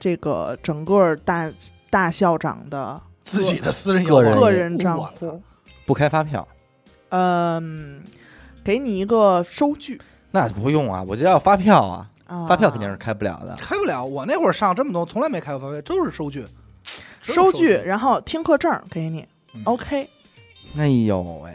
[0.04, 1.50] 这个整个大
[1.90, 5.42] 大校长的自己的私人个人个人账户。
[5.86, 6.46] 不开发票，
[7.08, 8.04] 嗯，
[8.66, 10.02] 给你一个收据
[10.32, 13.56] 那不用啊，我就要发票啊，啊，发票肯定是开不了的。
[13.56, 14.04] 开不了。
[14.04, 16.46] 我那会儿上这么多，从来没开过发票，都是收据。
[17.22, 20.10] 收据据，，然后听课证给你嗯，OK。
[20.76, 21.54] 哎呦喂，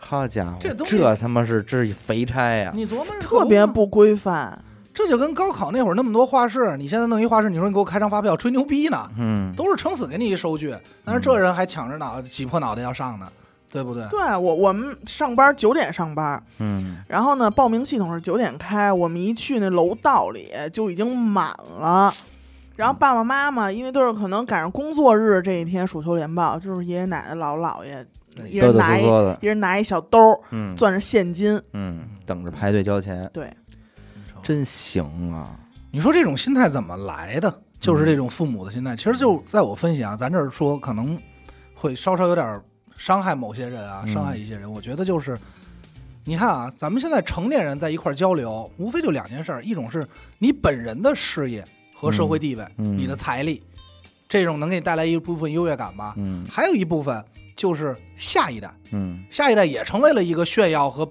[0.00, 2.72] 好家伙，这这他妈是这是肥差呀！
[2.74, 4.64] 你琢磨着特别不规范，
[4.94, 9.08] 这就跟高考那会儿那么多画室，你现在弄一画室，你说你给我开张发票，吹牛逼呢？
[9.18, 10.74] 嗯，都是撑死给你一收据，
[11.04, 13.26] 但是这人还抢着脑挤破脑袋要上呢，
[13.70, 14.06] 对不对？
[14.10, 22.12] 对我我们上班九点上班，嗯然后呢报名系统是九点开，我们一去那楼道里就已经满了。
[22.76, 28.04] 然后爸爸妈妈因为都是可能赶上工作日这一天暑秋联报，就是爷爷奶奶姥姥姥爷
[28.48, 29.04] 一人拿一
[29.40, 33.52] 一人拿一小兜儿嗯攥着现金，嗯，等着排队交钱，对，
[34.42, 35.50] 真行啊！
[35.90, 37.62] 你说这种心态怎么来的？
[37.80, 38.94] 就是这种父母的心态。
[38.94, 41.18] 其实就在我分析啊，咱这儿说可能
[41.74, 42.60] 会稍稍有点
[42.96, 44.70] 伤害某些人啊，嗯伤害一些人。
[44.70, 45.36] 我觉得就是，
[46.24, 50.06] 你看啊，咱们现在成年人在一块儿交流，无非就两件事儿，一种是
[50.38, 51.64] 你本人的事业
[51.94, 53.62] 和社会地位，嗯嗯你的财力，
[54.28, 56.14] 这种能给你带来一部分优越感吧。
[56.16, 57.24] 嗯还有一部分
[57.56, 61.04] 就是下一代，嗯下一代也成为了一个炫耀和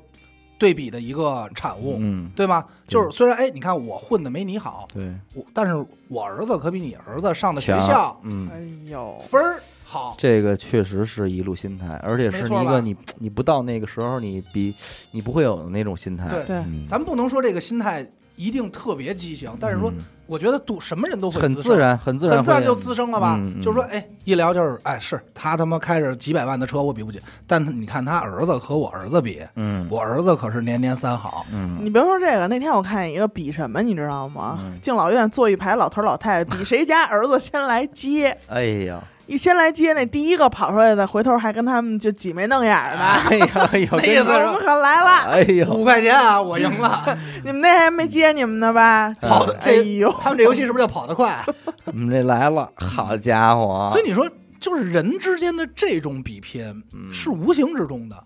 [0.61, 1.97] 对比的一个产物。
[1.99, 2.63] 嗯，对吗？
[2.87, 10.13] 就是虽然哎，你看我混的没你好，对，我但是我儿子可比你儿子上的学校嗯，哎呦，分儿好。
[10.19, 14.75] 这个确实是一路心态，而且是一个你你不到那个时候，你比
[15.09, 16.27] 你不会有那种心态。
[16.29, 18.05] 对对嗯咱不能说这个心态
[18.35, 23.37] 一定特别畸形，但是说，嗯我觉得都什么人都会很自，然，很自然，很自然就滋生了吧？
[23.61, 27.19] 就是说，哎，一聊就是，哎，是他他妈开着几百万的车，我比不起。
[27.45, 31.45] 但你看他儿子和我儿子比，嗯，我儿子可是年年三好。
[31.51, 34.57] 嗯你别说这个，那天我看一个比什么，你知道吗？
[34.61, 38.37] 嗯敬老院坐一排老头老太太，比谁家儿子先来接。
[38.47, 42.99] 哎呀，一先来接那第一个跑出来的，回头还跟他们就挤眉弄眼的。
[42.99, 47.17] 哎呀，哎呦， 那意思我们可来了，哎呦，五块钱啊，我赢了。
[47.45, 49.15] 你们那还没接你们呢吧？
[49.21, 51.45] 哎跑的这呦，他们这游戏是不是叫跑得快？
[51.85, 53.87] 我 们这来了，好家伙！
[53.89, 54.29] 所以你说，
[54.59, 56.61] 就是人之间的这种比拼
[56.93, 58.21] 嗯是无形之中的，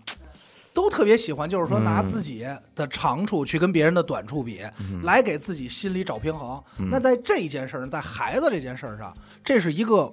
[0.74, 2.44] 都特别喜欢，就是说拿嗯自己
[2.74, 6.60] 的长处去跟别人的短处比，嗯来给自己心里找平衡。
[6.80, 10.12] 嗯那在这件事儿，在孩子这件事儿上，这是一个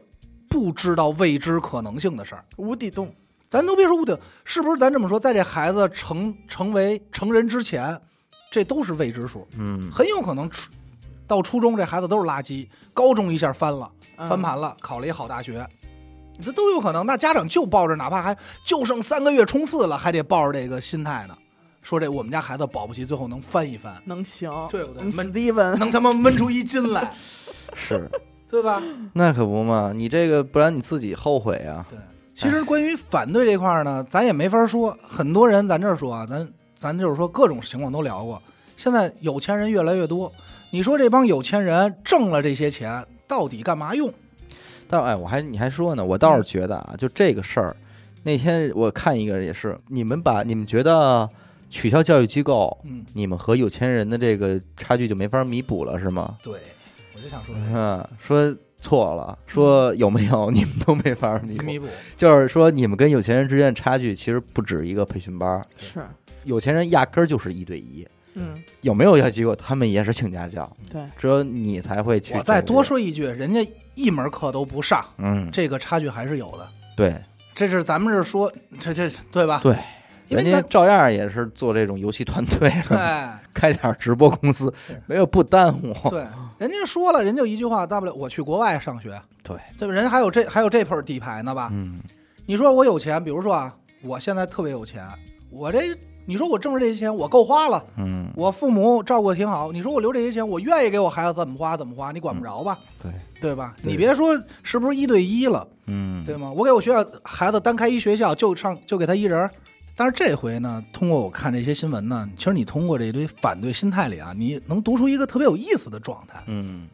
[0.54, 2.46] 不知道未知可能性的事儿。
[2.58, 3.12] 无底洞。
[3.50, 4.78] 咱都别说无底，是不是？
[4.78, 8.00] 咱这么说，在这孩子成成为成人之前，
[8.52, 10.70] 这都是未知数，嗯很有可能初
[11.26, 13.92] 到初中这孩子都是垃圾，高中一下翻了。
[14.18, 15.68] 嗯翻盘了，考了一好大学，
[16.40, 17.04] 这都有可能。
[17.04, 21.36] 那家长就抱着，哪怕还就剩三个月冲刺了，还得抱着这个心态呢，
[21.82, 27.16] 说这我们家孩子保不齐最后能翻一翻，能行，对不对闷 Steven 能他妈闷出一斤来，
[27.74, 28.10] 是，
[28.54, 28.80] 对吧？
[29.14, 31.84] 那可不嘛，你这个不然你自己后悔啊。
[31.90, 31.98] 对，
[32.36, 34.96] 其实关于反对这块儿呢，咱也没法说。
[35.02, 38.40] 很多人咱这儿说啊，咱咱就是说各种情况都聊过。
[38.78, 40.32] 现在有钱人越来越多，
[40.70, 44.14] 你说这帮有钱人挣了这些钱，到底干嘛用？
[44.88, 47.76] 但哎，我还你还说呢，我倒是觉得啊，就这个事儿，
[48.22, 51.28] 那天我看一个也是，你们把你们觉得
[51.72, 56.38] 取消教育机构，嗯，你们和有钱人的这个差距就没法弥补了是吗？
[56.44, 56.60] 对，我
[57.24, 66.02] 就想说这个嗯，说错了，说有没有你们都没法弥补，弥补，就是说你们跟有钱人之间的差距其实不止一个培训班儿，是，
[66.44, 72.34] 有钱人压根儿就是一对一，嗯，有没有教育机构他们也是请家教，对，只有你才会去。
[72.34, 73.66] 我再多，说一句，人家
[73.96, 76.68] 一门课都不上，嗯，这个差距还是有的。
[76.98, 77.16] 对
[77.56, 79.62] 这是咱们这说，这这对吧？
[79.64, 79.74] 对，
[80.28, 82.98] 人家因为咱照样也是做这种游戏团队，对
[83.54, 84.74] 开点直播公司，
[85.06, 85.94] 没有不耽误。
[86.10, 86.26] 对，
[86.64, 89.94] 人家说了，人就一句话，大不了我去国外上学，对，对吧？
[89.94, 91.68] 人家还有这还有这份底牌呢吧？
[91.74, 92.00] 嗯
[92.46, 95.06] 你说我有钱，比如说啊，我现在特别有钱，
[95.50, 95.80] 我这
[96.26, 102.80] 你说我挣着这些钱，我够花了，嗯，我父母照顾的挺好，你说我留这些钱，我愿意给我孩子怎么花怎么花，你管不着吧？
[103.02, 103.12] 对，
[103.42, 103.76] 对吧？
[103.82, 106.50] 你别说是不是一对一了，嗯，对吗？
[106.50, 109.52] 我给我学校孩子单开一学校，就上就给他一人儿。
[109.96, 116.88] 但是这回呢，通过我看这些新闻呢，其实你通过这一堆反对心态里啊，你能读出一个特别有意思的状态，嗯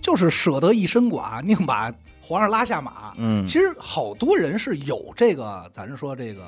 [0.00, 3.12] 就是舍得一身剐，宁把皇上拉下马。
[3.18, 6.42] 嗯，其实好多人是有这个，咱是说这个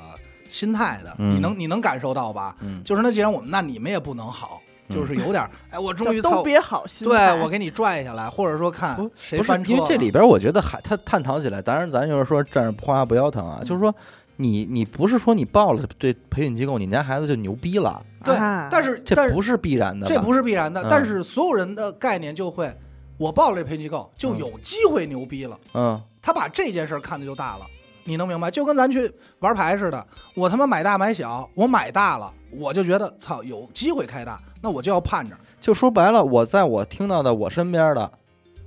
[0.49, 2.55] 心态的，嗯你能你能感受到吧？
[2.61, 4.59] 嗯就是那既然我们，那你们也不能好，
[4.89, 13.93] 就是有点儿，哎，我终于都别好心对我给你拽下来，或者说看谁翻车了因为这里边我觉得还他探讨起来，当然咱就是说站着不花不腰疼啊，嗯就是说
[14.37, 22.73] 你你不是说你报了这培训机构，你家孩子就牛逼了，对，啊但是但是这不是必然的吧，这不是必然的，嗯但是所有人的概念就会，
[23.17, 27.65] 我报了这培训机构就有机会牛逼了，嗯他把这件事儿看的就大了。
[28.07, 28.51] 你能明白？
[28.51, 35.35] 就跟咱去玩牌似的，我他妈买大买小，我买大了，我就觉得操有机会开大，那我就要盼着。
[35.59, 38.11] 就说白了，我在我听到的我身边的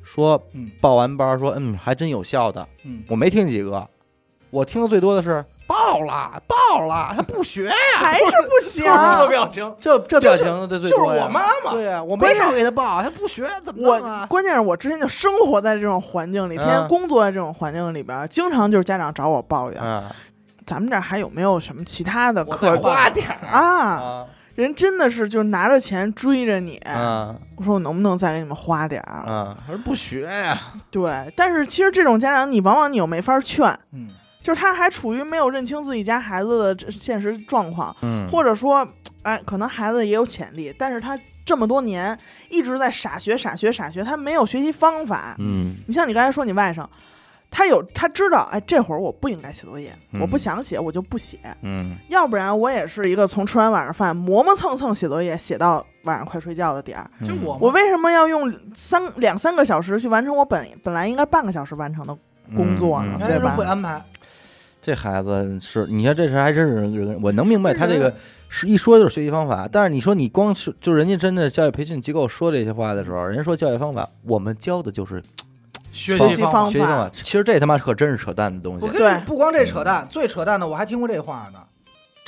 [0.03, 3.89] 说嗯报完班说嗯还真有效的，嗯，我没听几个，
[4.51, 8.85] 我听的最多的是报了报了，他不学呀，还是不行。
[9.29, 11.73] 表情，这这表情的最就是我妈妈。
[11.73, 14.27] 对呀，我没少给他报，他不学怎么弄我啊？
[14.27, 20.11] 关键是我之前就生活在这种环境里，天天嗯工作在这种环境里边，经常就是家长找我抱怨，啊
[20.66, 23.47] 咱们这儿还有没有什么其他的可花点儿。
[23.47, 23.61] 啊？
[23.61, 29.23] 啊人真的是就拿着钱追着你，啊我说我能不能再给你们花点儿？
[29.25, 29.57] 啊！
[29.64, 30.61] 他说不学呀，
[30.91, 34.09] 对，但是其实这种家长，你往往你又没法劝，嗯，
[34.41, 38.86] 就是他还处于没有认清自己家孩子的现实状况，嗯或者说，
[39.22, 42.16] 哎，可能孩子也有潜力，但是他这么多年
[42.49, 45.34] 一直在傻学傻学傻学，他没有学习方法。
[45.39, 46.86] 嗯你像你刚才说你外甥，
[47.51, 57.11] 他有他知道，哎，这会儿我不应该写作业，嗯我不想写我就不写，嗯要不然我也是一个从吃完晚上饭磨磨蹭蹭写作业，写到晚上快睡觉的点儿。
[57.20, 62.16] 嗯就我我为什么要用三两三个小时去完成我本本来应该半个小时完成的？
[62.57, 64.03] 工作呢嗯嗯还是对吧会安排。
[64.89, 68.14] 这孩子是，你看这事还真是人，我能明白他这个
[68.49, 75.22] 是一说就是学习方法，但是你说你光是就人家真的教育培训机构说这些话的时候，人家说教育方法，我们教的就是
[75.93, 76.70] 学习方法。
[76.70, 78.91] 学习方法，其实这他妈可真是扯淡的东西我。
[78.91, 81.61] 跟对你不光这扯淡，最扯淡的我还听过这话呢。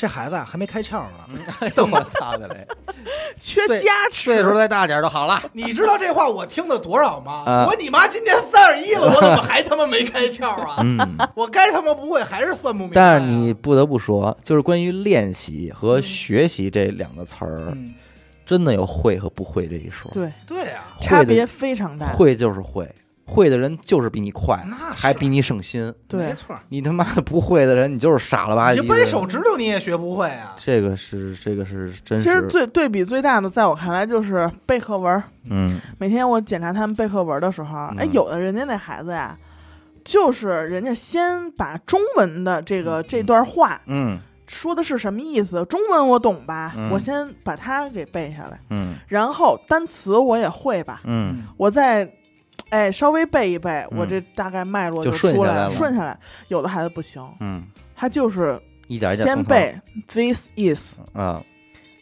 [0.00, 2.66] 这孩子啊还没开窍呢，这么操的嘞！
[3.38, 5.42] 缺岁加持，岁数再大点就好了。
[5.52, 7.44] 你知道这话我听的多少吗？
[7.46, 10.76] 啊我你妈今年三十一了，我怎么还他妈没开窍啊？
[10.80, 10.98] 嗯，
[11.34, 13.04] 我该他妈不会还是算不明白、啊。
[13.04, 17.92] 但是你不得不说，就是关于练习和学习这两个词儿，嗯，
[18.46, 20.10] 真的有会和不会这一说。
[20.14, 22.06] 对，对啊、会的差别非常大。
[22.14, 22.90] 会就是会，
[23.30, 25.94] 会的人就是比你快，那还比你省心。
[26.08, 26.56] 对没，错。
[26.68, 28.74] 你他妈的不会的人，你就是傻了吧唧。
[28.74, 30.54] 你就掰手指头你也学不会啊。
[30.56, 32.24] 这个是这个是真实。
[32.24, 35.22] 其实最对比最大的，在我看来就是背课文儿。
[35.44, 39.38] 嗯每天我检查他们背课文的时候，哎，嗯有的人家那孩子呀，
[40.04, 52.10] 就是人家先把中文的这个这段话嗯说的是什么意思，中文我懂吧，嗯我先把它给背下来，嗯然后单词我也会吧，嗯我再。
[52.68, 56.18] 哎，稍微背一背，嗯我这大概脉络就出来顺下来了顺下来。
[56.48, 57.64] 有的孩子不行，嗯，
[57.96, 59.74] 他就是一点一点先背
[60.08, 61.42] this is 啊，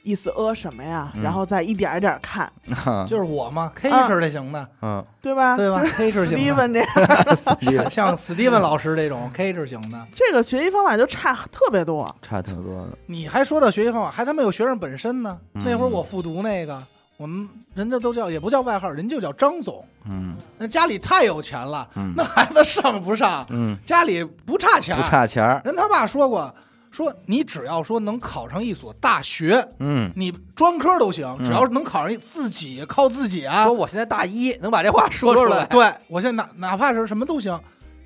[0.03, 2.51] 意思呃什么呀，嗯然后再一点一点看，
[3.07, 5.57] 就是我嘛，K 啊式的行的，嗯，对吧？
[5.57, 12.15] 对吧就是？K 式型的 Steven 这样， 像史蒂文老师这种 K 式型的，这个学习方法就差特别多。
[12.23, 12.97] 差挺多的。
[13.07, 15.39] 你还说到学习方法，还他妈有学生本身呢。
[15.55, 16.83] 嗯那会儿我复读那个，
[17.19, 19.85] 我们人家都叫也不叫外号，人就叫张总。
[20.09, 23.45] 嗯那家里太有钱了，嗯那孩子上不上？
[23.51, 26.55] 嗯，家里不差钱，不差钱儿，人他爸说过，
[26.93, 33.73] 说你只要说能考上一所大学，嗯，你专科都行，嗯只要能考上一自己靠自己啊说。
[33.73, 37.61] 我现在大一，能把这话说出来，对我现在哪哪怕是什么都行，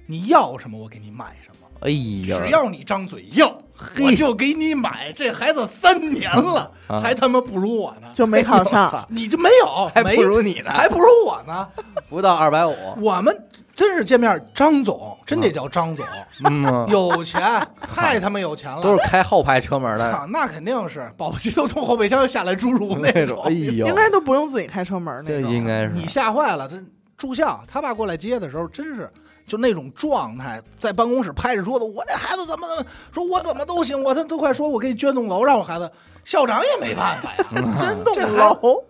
[0.07, 1.69] 你要什么我给你买什么。
[1.81, 1.91] 哎
[2.27, 5.12] 呀，只要你张嘴要，嘿我就给你买。
[5.16, 7.01] 这孩子三年了，啊。
[7.01, 9.07] 还他妈不如我呢，就没考上。
[9.09, 11.68] 你就没有，还没不如你呢，还不如我呢。
[12.09, 13.35] 不到二百五，我们
[13.74, 16.05] 真是见面，张总真得叫张总，
[16.45, 17.41] 嗯，有钱，
[17.80, 20.12] 太他妈有钱了，都是开后排车门的。
[20.12, 23.43] 操，那肯定是保不齐都从后备箱下来侏儒那种。
[23.45, 25.53] 哎呦，应该都不用自己开车门这那种。
[25.53, 25.93] 应该是。
[25.95, 26.76] 你吓坏了，这
[27.17, 29.11] 住校，他爸过来接的时候，真是
[29.47, 35.91] 就那种状态，在办公室拍着桌子，我这孩子怎么怎么说，我怎么都行，我他都快说我给你捐栋楼，让我孩子，
[36.25, 37.45] 校长也没办法呀。
[37.79, 38.85] 真栋这孩楼，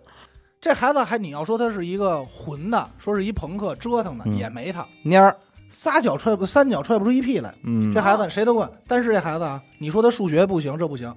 [0.61, 5.35] 这孩子还你要说他是一个混的，说是一朋克折腾的，嗯也没他，蔫儿，
[5.69, 7.53] 仨脚踹不三脚踹不出一屁来。
[7.63, 11.13] 嗯，这孩子谁都管，但是这孩子啊，你说他数学不行，这不行，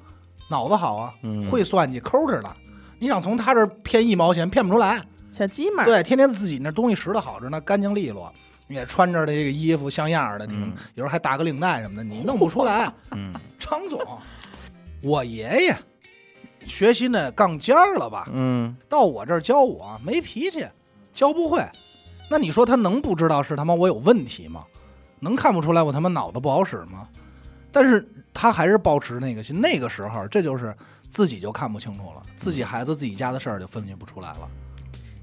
[0.50, 2.50] 脑子好啊，嗯会算计，抠着呢。
[2.98, 5.00] 你想从他这儿骗一毛钱，骗不出来。
[5.36, 8.32] 小鸡嘛，对，天天自己那东西拾掇好着呢，干净利落，
[8.68, 12.90] 也穿着这个衣服像样儿的，挺嗯有时候还打个领带什么的，你弄不出来。
[13.12, 14.00] 嗯 张总，
[15.02, 15.76] 我爷爷
[16.66, 18.28] 学习那杠尖儿了吧？
[18.32, 20.66] 嗯，到我这儿教我没脾气，
[21.12, 21.62] 教不会。
[22.30, 24.64] 那你说他能不知道是他妈我有问题吗？
[25.20, 27.08] 能看不出来我他妈脑子不好使吗？
[27.70, 29.60] 但是他还是保持那个心。
[29.60, 30.74] 那个时候，这就是
[31.10, 34.48] 自己就看不清楚了，自己孩子自己家的事儿就分析不出来了。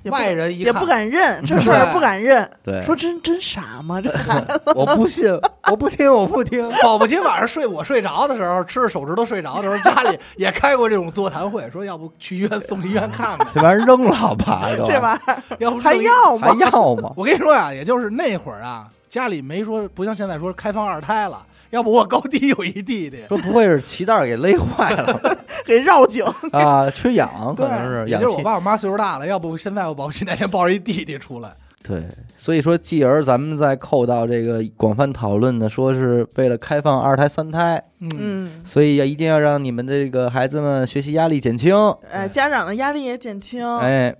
[0.03, 2.47] 也不外人一看 也不敢认这事儿，不敢认。
[2.61, 3.99] 对，说真真傻吗？
[3.99, 4.13] 这
[4.75, 5.31] 我不信，
[5.71, 16.59] 我不听，我不听， 保不齐晚上睡我睡着的时候，吃着手指头睡着的时候，家里也开过这种座谈会，说要不去医院送医院看看，这玩意儿扔了吧，这这玩意儿要不还要吗还？
[16.59, 17.11] 要吗？
[17.15, 26.87] 我跟你说呀、也就是那会儿啊，家里没说不像现在说开放二胎了，要不我高低有一弟弟，说不会是脐带儿给勒坏了吧 给绕颈，啊？
[26.91, 28.43] 缺氧可能是也就是我。
[28.43, 31.51] 爸我妈岁数大了，要不现在我保不齐哪天抱着一弟弟出来。
[31.81, 32.03] 对，
[32.37, 41.75] 所以说，继而咱们再扣到这个广泛讨论的，说是为了开放二胎、三胎，嗯，嗯，所以要一定要让你们的这个孩子们学习压力减轻。
[42.11, 43.67] 哎，家长的压力也减轻。
[43.79, 44.15] 哎，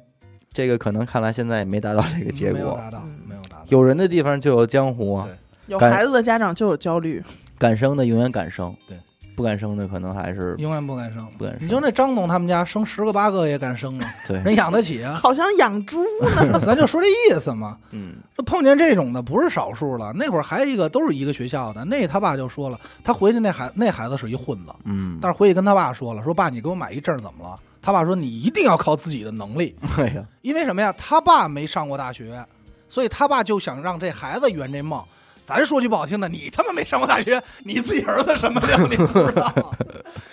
[0.52, 2.60] 这个可能看来现在也没达到这个结果。
[2.60, 3.66] 没有达到嗯，没有达到。
[3.68, 5.28] 有人的地方就有江湖啊，
[5.68, 7.24] 有孩子的家长就有焦虑，
[7.64, 9.00] 敢生的永远敢生，对，
[9.38, 15.14] 不敢生的可能还是永远不敢生，不敢生你就那张总他们家生十个八个也敢生啊， 对，人养得起啊。
[15.24, 16.60] 好像养猪呢。
[16.60, 17.78] 咱就说这意思嘛。
[17.92, 20.12] 嗯这碰见这种的不是少数了。
[20.14, 27.58] 那会儿还有一个都是一个学校的，那他爸就说了，他回去那孩那孩子是一混子，嗯，但是回去跟他爸说了，说爸你给我买一证怎么了？
[27.82, 30.94] 他爸说你一定要靠自己的能力， 哎呀，因为什么呀？
[30.98, 32.46] 他爸没上过大学，
[32.90, 35.02] 所以他爸就想让这孩子圆这梦。
[35.46, 39.76] 咱说句不好听的，你他妈没上过大学，你自己儿子什么料你不知道？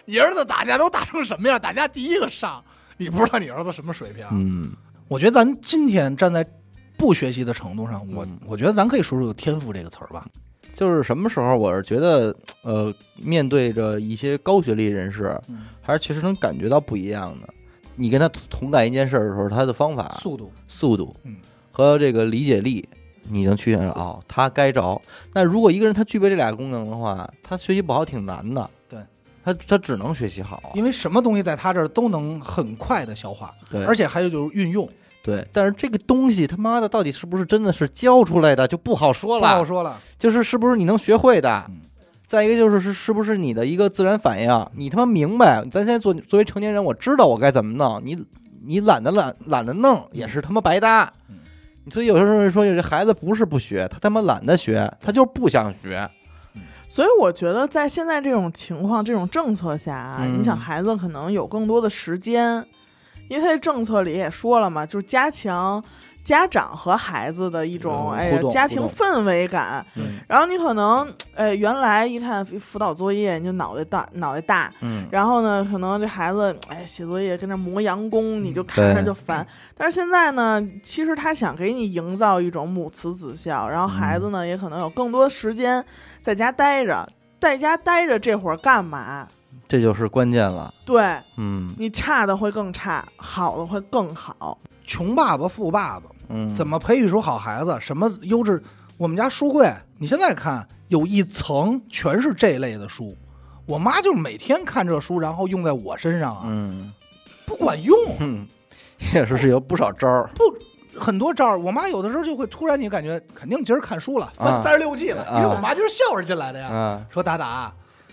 [0.04, 1.60] 你儿子打架都打成什么样？
[1.60, 2.62] 打架第一个上，
[2.96, 4.26] 你不知道你儿子什么水平？
[4.32, 4.72] 嗯
[5.08, 6.46] 我觉得咱今天站在
[6.96, 10.24] 不学习的程度上，我嗯我觉得咱可以说说有天赋这个词儿吧。
[10.72, 17.48] 就是什么时候，我是觉得，呃，面对着一些高学历人士，嗯，还是确实能感觉到不一样的。
[17.96, 21.36] 你跟他同干一件事儿的时候，他的方法、速度，速度嗯
[21.72, 22.88] 和这个理解力，
[23.30, 25.00] 你能去想哦，他该着。
[25.32, 28.68] 那如果一个人他具备这俩功能的话，他学习不好挺难的。
[28.88, 28.98] 对，
[29.44, 30.70] 他他只能学习好啊。
[30.74, 34.88] 因为什么东西在他这儿都能很快的消化，对，而且还有就是运用，
[35.22, 39.64] 对，但是这个东西他妈的到底是不是真的是教出来的，就不好说了不好。
[39.64, 39.98] 说了。
[40.18, 41.80] 就是是不是你能学会的嗯？
[42.26, 44.66] 再一个就是是是不是你的一个自然反应？
[44.76, 45.64] 你他妈明白？
[45.70, 48.00] 咱现在做作为成年人，我知道我该怎么弄。
[48.04, 48.16] 你
[48.64, 51.39] 你懒得懒懒得弄，也是他妈白搭嗯。
[51.90, 56.08] 所以有时候说，这孩子不是不学，他他妈懒得学，他就是不想学。
[56.88, 62.64] 所以我觉得在现在这种情况、这种政策下啊，嗯你想孩子可能有更多的时间，
[63.28, 65.82] 因为他这政策里也说了嘛，就是加强
[66.22, 69.84] 家长和孩子的一种嗯哎呀家庭氛围感。
[69.96, 79.44] 嗯然后你可能哎原来一看辅导作业你就脑袋大脑袋大，嗯，然后呢，可能这孩子哎写作业跟那磨洋工，你就看着就烦。
[79.76, 85.84] 但是现在呢，其实他想给你营造一种母慈子孝，然后孩子呢、也可能有更多时间
[86.22, 87.08] 在家待着，
[87.40, 89.26] 在家待着这会儿干嘛？
[89.66, 90.72] 这就是关键了。
[90.84, 94.56] 对嗯你差的会更差，好的会更好。
[94.90, 97.78] 穷爸爸富爸爸，嗯，怎么培育出好孩子？
[97.80, 98.60] 什么优质？
[98.96, 103.16] 我们家书柜，你现在看有一层全是这类的书。
[103.66, 106.92] 我妈就每天看这书，然后用在我身上啊，嗯
[107.46, 107.96] 不管用。
[108.18, 108.44] 嗯，
[109.14, 110.28] 也是是有不少招儿。
[110.98, 117.72] 很多招儿，我妈有的时候就会突然你感觉肯定今儿看书了，啊翻三十六计了，啊因为我妈今儿笑着进来的呀，嗯，说达达，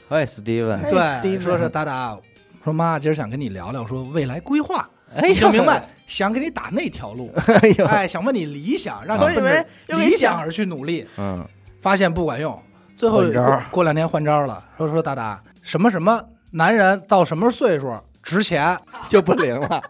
[0.10, 2.16] 喂，Steven，哎对，Steven 说是达达，
[2.64, 4.88] 说妈今儿想跟你聊聊，说未来规划，
[5.18, 11.46] 哎你就明白，想给你打那条路， 哎呦，哎，想问你理想，让你为理想而去努力，嗯，
[11.82, 12.58] 发现不管用，
[12.96, 19.82] 最后过过两天换招了，说说达达，什么什么男人到什么岁数值钱，就不灵了。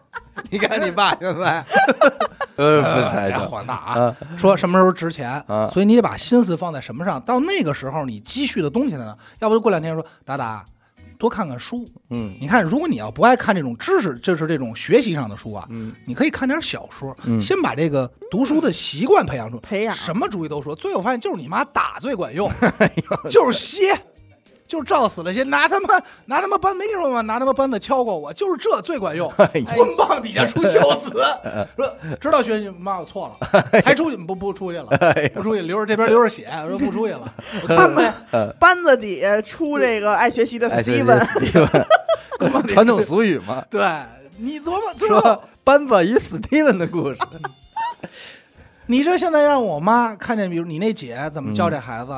[0.50, 1.66] 你看你爸现在，
[2.56, 10.64] 呃，不才哎这换大啊，啊，说什么时候值钱啊，所以你得把心思放在什么上，到那个时候你积蓄的东西呢，要不就过两天说达达。
[11.18, 12.36] 多看看书，嗯。
[12.40, 15.94] 你看，如果你要不爱看这种知识，就是这种学习上的书啊，嗯。
[16.06, 17.40] 你可以看点小说，嗯。
[17.42, 19.60] 先把这个读书的习惯培养出。
[19.60, 19.96] 培养。
[19.96, 22.50] 什么主意都说，最后发现就是你妈打最管用，
[22.80, 22.94] 哎
[23.30, 24.00] 就是歇，
[24.68, 27.22] 就是照死了些，拿他妈 拿他妈扳没跟你说吗？
[27.22, 29.32] 拿他妈扳子敲过我，就是这最管用。
[29.74, 31.10] 棍棒底下出孝子，
[31.78, 33.48] 说知道学习妈我错了，
[33.86, 34.18] 还出去？
[34.18, 38.14] 不不出去了，哎不出去留着这边留着血，说不出去了，我看呗。
[38.60, 43.82] 班子底下出这个爱学习的哎，这 Steven，Steven，传统俗语嘛，对
[44.38, 47.20] 你琢磨最后说班子与 Steven 的故事。
[48.88, 52.12] 你这现在让我妈看见，比如你那姐怎么教这孩子，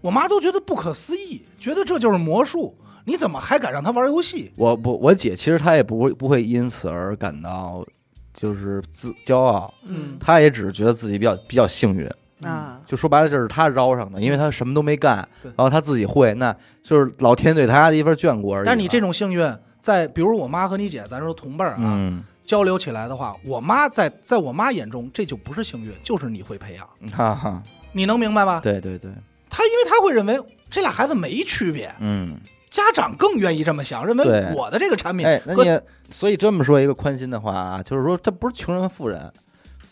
[0.00, 2.76] 我妈都觉得不可思议，觉得这就是魔术。
[3.04, 4.52] 你怎么还敢让她玩游戏？
[4.56, 7.84] 我不，我姐其实她也不会不会因此而感到
[8.32, 12.08] 就是自骄傲，嗯她也只是觉得自己比较比较幸运。
[12.42, 18.64] 啊，就说白了，就是她招上的，因为她什么都没干，对然后她自己会，那就是老天对她的一份眷顾而已。
[18.64, 19.46] 但是你这，种幸运，
[19.80, 28.60] 在比如我妈和你姐，咱说同辈儿啊，嗯，交流起来的话，我妈在在我妈眼中，这就不是幸运，就是你会培养，哈哈，你能明白吧？
[28.60, 29.10] 对对对，
[29.50, 30.40] 她因为他会认为
[30.70, 32.38] 这俩孩子没区别，嗯，
[32.70, 34.54] 家长更愿意这么想，认为对。
[34.54, 35.78] 我的这个产品哎，那和你
[36.10, 39.30] 所以这么说一个宽心的话啊，就是说他不是穷人和富人，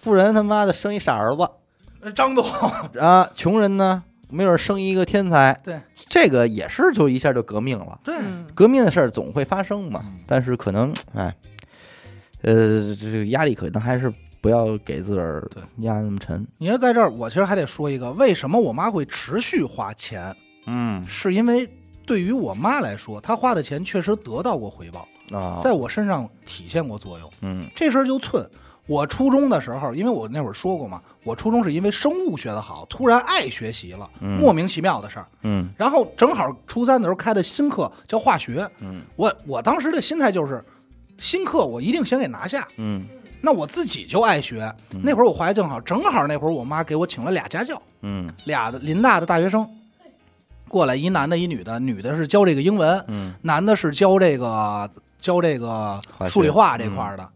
[0.01, 1.49] 富人他妈的生一傻儿子。
[2.01, 2.47] 呃张总。
[3.01, 5.81] 啊，穷人呢没准生一个天才，对。
[6.09, 7.99] 这个也是就一下就革命了。
[8.05, 8.15] 对。
[8.17, 11.35] 嗯革命的事儿总会发生嘛嗯，但是可能哎，
[12.43, 16.47] 呃，这个压力可能还是不要给自个儿对压那么沉。
[16.59, 20.35] 你说在这儿，我其实还得说一个，为什么我妈会持续花钱？
[20.67, 21.69] 嗯是因为
[22.05, 27.31] 对于我妈来说，她花的钱确实得到过回报，啊，在我身上体现过作用。
[27.43, 28.49] 嗯这事儿就寸。
[28.87, 35.27] 我初中的时候，因为我那会儿说过嘛，我初中是因为生物学的好，突然爱学习了，嗯莫名其妙的事儿。
[35.43, 40.65] 嗯然后正好初三的时候开的新课叫化学，嗯我我当时的心态就是，
[41.19, 42.67] 新课我一定先给拿下。
[42.79, 43.07] 嗯
[43.41, 48.29] 那我自己就爱学，那会儿我化学正好，正好那会儿我妈给我请了俩家教，嗯。
[48.45, 49.69] 俩的林大的大学生，
[50.69, 57.29] 过来一男的，一女的，女的是教这个英文，嗯男的是教这个教这个数理化这块儿的。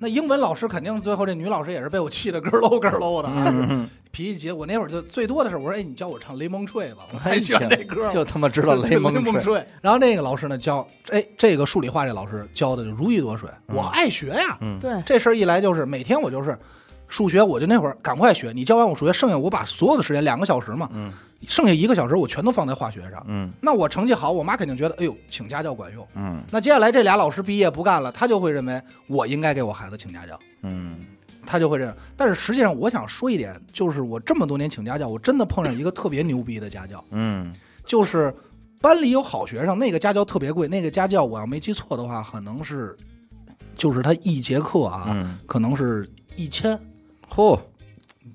[0.00, 4.50] 那英文老师肯定最后这女老师也是被我气得咯咯咯咯的，嗯，脾气急。
[4.50, 8.12] 我那会儿就最多的是我说，哎，你教我唱《雷蒙吹》吧，我还太喜欢这歌了。
[8.12, 9.32] 就他妈知道 雷蒙吹。
[9.32, 9.66] 蒙吹。
[9.80, 14.58] 然后那个老师呢教，哎，这个数理化这老师教的就如鱼得水，我爱学呀。
[14.60, 16.58] 嗯对，这事儿一来就是每天我就是
[17.06, 18.52] 数学，我就那会儿赶快学。
[18.52, 21.12] 你教完我数学，剩下我把所有的时间两个小时嘛，嗯
[21.46, 23.24] 剩下一个小时我全都放在化学上。
[23.28, 26.04] 嗯那我成绩好，我妈肯定觉得，哎呦，请家教管用。
[26.16, 31.06] 嗯那接下来这俩老师毕业不干了，他就会认为我应该给我孩子请家教，嗯
[31.48, 31.96] 他就会这样。
[32.14, 37.52] 但是实际上，我想说一点，就是我这么多年请家教，我真的碰上一个特别牛逼的家教，嗯。
[37.86, 38.34] 就是
[38.82, 42.94] 班里有好学生，那个家教特别贵，那个家教我要没记错的话，可能是
[43.74, 46.78] 就是他一节课啊，嗯，可能是一千
[47.28, 47.58] 嚯。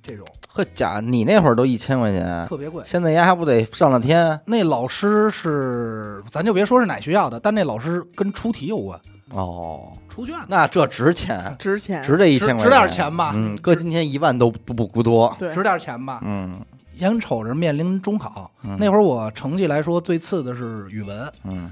[0.02, 2.84] 这种，呵家，你那会儿都一千块钱，特别贵。
[2.84, 4.38] 现在丫还不得上了天？
[4.46, 9.00] 那老师是，咱就别说是哪学校的，但那老师跟出题有关，
[9.32, 9.92] 哦？
[10.10, 10.46] 出卷子。
[10.48, 15.36] 那这值钱，值钱，值这一千块值值点钱吧嗯，搁今天一万都不不不多。
[15.40, 16.60] 对，值点钱吧，嗯
[16.98, 21.72] 眼瞅着面临中考，嗯那会儿我成绩来说最次的是语文，嗯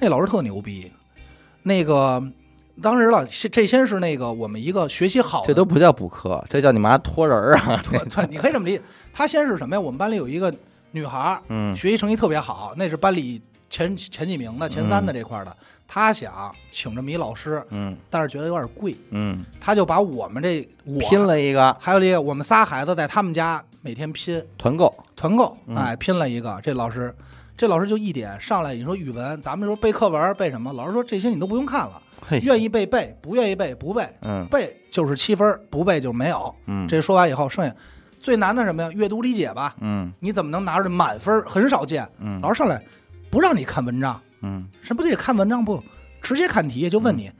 [0.00, 0.90] 那老师特牛逼。
[1.62, 2.22] 那个
[2.82, 7.80] 当时了，这这先是那个我们一个学习好的，这都不叫补课，这叫你妈托人儿啊。
[7.88, 8.82] 对对，你可以这么理解。
[9.12, 9.80] 他先是什么呀？
[9.80, 10.52] 我们班里有一个
[10.90, 15.56] 女孩儿，嗯学习成绩特别好，那是班里前前几名的、前三的这块儿的。
[15.88, 24.92] 他想请这么一老师，嗯但是觉得有点贵，嗯，他就把我们这我拼了一个还有这个我们仨孩子在他们家每天拼团购。
[25.14, 26.58] 团购，嗯哎，拼了一个。
[26.60, 27.14] 这老师，
[27.56, 30.72] 这老师就一点上来，你说语文，咱们说背课文背什么？
[30.72, 32.02] 老师说这些你都不用看了，
[32.42, 36.52] 愿意背背，不愿意背不背，嗯背就是七分，不背就没有。
[36.66, 37.72] 嗯这说完以后，剩下
[38.20, 38.90] 最难的什么呀？
[38.92, 41.40] 阅读理解吧，嗯你怎么能拿着满分？
[41.42, 42.06] 很少见。
[42.18, 42.82] 嗯老师上来
[43.36, 45.84] 不让你看文章，嗯什么不得看文章不？
[46.22, 47.30] 直接看题，就问你，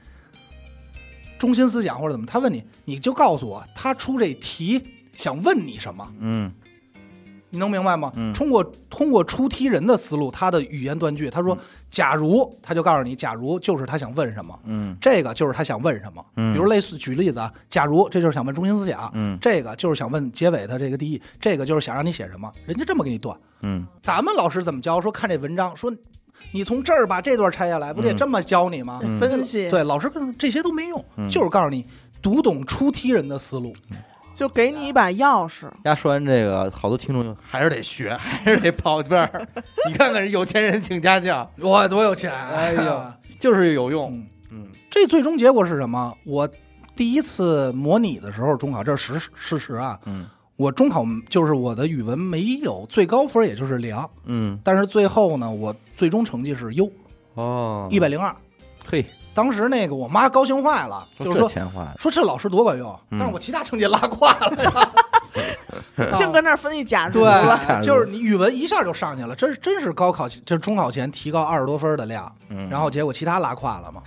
[1.39, 4.79] 中心思想或者怎么，他问你，你就告诉我他出这题
[5.15, 6.53] 想问你什么，嗯
[7.57, 8.13] 你能明白吗？
[8.15, 8.31] 嗯。
[8.33, 11.57] 通过通过出题人的思路，他的语言断句，他说，
[11.89, 14.95] 假如他就告诉你，假如就是他想问什么，嗯。
[15.01, 16.23] 这个就是他想问什么。
[16.35, 16.53] 嗯。
[16.53, 23.35] 比如类似举例子啊，假如这就是想问中心思想，嗯这个就是想问结尾的这个第一，这个就是想让你写什么，人家这么给你断。
[23.61, 23.83] 嗯。
[24.03, 25.01] 咱们老师怎么教？
[25.01, 25.91] 说看这文章，说
[26.51, 28.17] 你从这儿把这段拆下来，不得嗯。
[28.17, 28.99] 这么教你吗？
[29.01, 29.19] 嗯。
[29.19, 31.27] 分析，对，老师这些都没用，嗯。
[31.31, 31.83] 就是告诉你
[32.21, 33.73] 读懂出题人的思路。
[34.37, 35.65] 就给你一把钥匙。
[35.85, 39.47] 丫说完这个，好多听众还是得学，还是得跑这边儿。
[39.89, 42.31] 你看看有钱人请家教，我多有钱！
[42.31, 44.11] 哎呀，就是有用。
[44.13, 46.15] 嗯，嗯这最终结果是什么？
[46.23, 46.47] 我
[46.95, 49.99] 第一次模拟的时候，中考这是实事实啊。
[50.05, 56.87] 嗯我中考就是我的语文没有最高分，也就是良，嗯但是最后呢，我最终成绩是优，
[57.33, 58.35] 哦一百零二。
[58.87, 59.03] 嘿，
[59.37, 64.71] 当时那个我妈高兴坏了，就是说钱花，说这老师多管用，嗯但是我其他成绩拉胯了呀。
[66.17, 74.01] 净搁那儿分析假如了，对，就是你语文一下就上去了，真真是高考就是中考前提高二十多分的量，嗯，然后结果其他拉胯了嘛。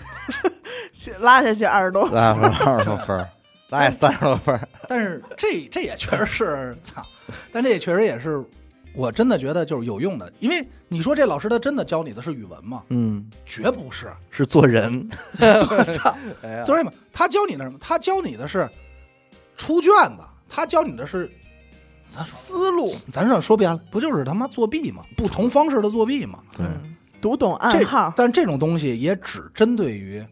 [1.21, 2.09] 拉下去二十多。
[2.09, 3.29] 拉分二十多分儿，
[3.71, 4.61] 拉也三十多分。
[4.89, 7.01] 但是这这也确实是操，
[7.53, 8.45] 但这也确实也是
[8.95, 12.83] 我真的觉得就是有用的，因为你说这老师他真的教你的是语文吗？
[12.89, 15.09] 嗯，绝不是，是做人。
[16.65, 16.93] 做什么？
[17.13, 17.79] 他教你的什么？
[17.81, 18.69] 他教你的是
[19.57, 21.31] 出卷子，他教你的是，
[22.09, 25.05] 思路，咱这说白了，不就是他妈作弊吗？
[25.17, 26.41] 不同方式的作弊吗？
[26.57, 30.27] 对，嗯读懂暗这号但这种东西也只针对于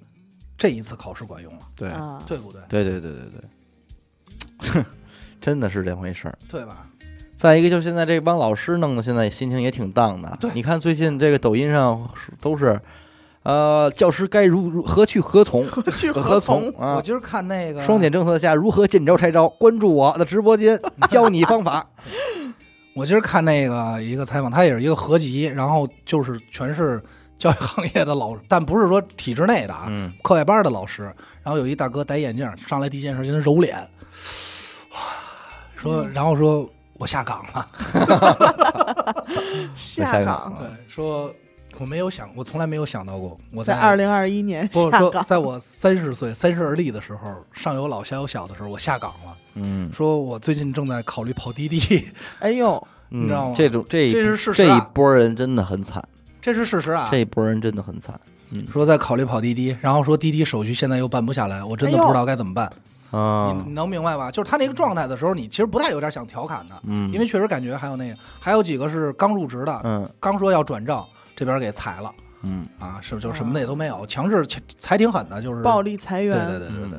[0.56, 2.62] 这一次考试管用了，对，啊，对不对？
[2.66, 4.84] 对对对对对，
[5.38, 6.38] 真的是这回事儿。
[6.48, 6.88] 对吧？
[7.38, 10.36] 再一个，就是现在这帮老师弄的，现在心情也挺荡的。
[10.40, 12.10] 对你看最近这个抖音上
[12.40, 12.80] 都是，
[13.44, 16.80] 呃，教师该如如何去何从，何去何何从从？
[16.82, 17.02] 啊我？
[17.02, 19.48] 今儿看那个双减政策下如何见招拆招？
[19.48, 20.76] 关注我的直播间，
[21.08, 21.86] 教你方法。
[22.94, 27.00] 我今儿看那个一个采访，他也是一个合集，然后就是全是
[27.38, 31.02] 教育行业的老，但不是说体制内的啊，嗯课外班的老师。
[31.44, 33.88] 然后有一大哥戴眼镜上来第一件事先揉脸，
[35.76, 36.68] 说，然后说
[36.98, 37.44] 我下岗。
[37.54, 37.68] 了，
[39.74, 40.54] 下岗。
[40.58, 41.32] 对，说
[41.78, 49.36] 我没有想，我从来没有想到过我在在二零二一年下岗，在我三十岁三十而立的时候，上有老下有小的时候，我下岗了。
[49.54, 52.08] 嗯，说我最近正在考虑跑滴滴，
[52.40, 53.54] 哎呦， 你知道吗？
[53.56, 56.02] 这种这这是事实这一啊波人真的很惨，
[56.40, 57.08] 这是事实啊。
[57.10, 58.18] 这一波人真的很惨。
[58.50, 58.66] 嗯。
[58.72, 62.72] 说在考虑跑滴滴，然后说滴滴手续现在又办不下来，我真的不知道该怎么办。
[63.10, 63.72] 啊你。
[63.72, 64.30] 能明白吧？
[64.30, 71.04] 就是他那个状态的时候，你其实不太有点想调侃的，嗯，因为确实感觉还有那个，还有几个是刚入职的，嗯刚说要转正，
[71.36, 76.98] 这边给裁了嗯，啊，是就什么的也都没有，强制裁裁挺狠的，就是暴力裁员，对对对对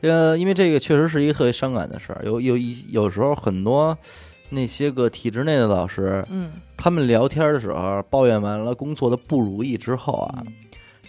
[0.00, 3.96] 对，呃，因为这个确实是一个特别伤感的事儿，有有一有时候很多
[4.50, 10.52] 那些个体制内的老师，嗯，他们聊天的时候抱怨完了工作的不如意之后啊，嗯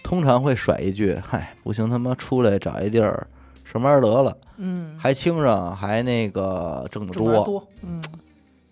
[0.02, 3.26] 通常会甩一句：“嗨，不行，他妈出来找一地儿
[3.70, 7.44] 上班得了，嗯还轻省，还那个挣得多。
[7.44, 8.02] 多，嗯，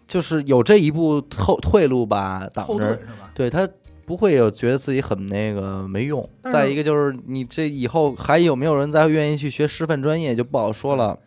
[0.08, 2.98] 就是有这一步后退路吧，挡着？
[3.34, 3.68] 对他
[4.06, 6.26] 不会有觉得自己很那个没用。
[6.40, 11.18] 但是再一个就是你这以后还有没有人再愿意去学师范专业就不好说了。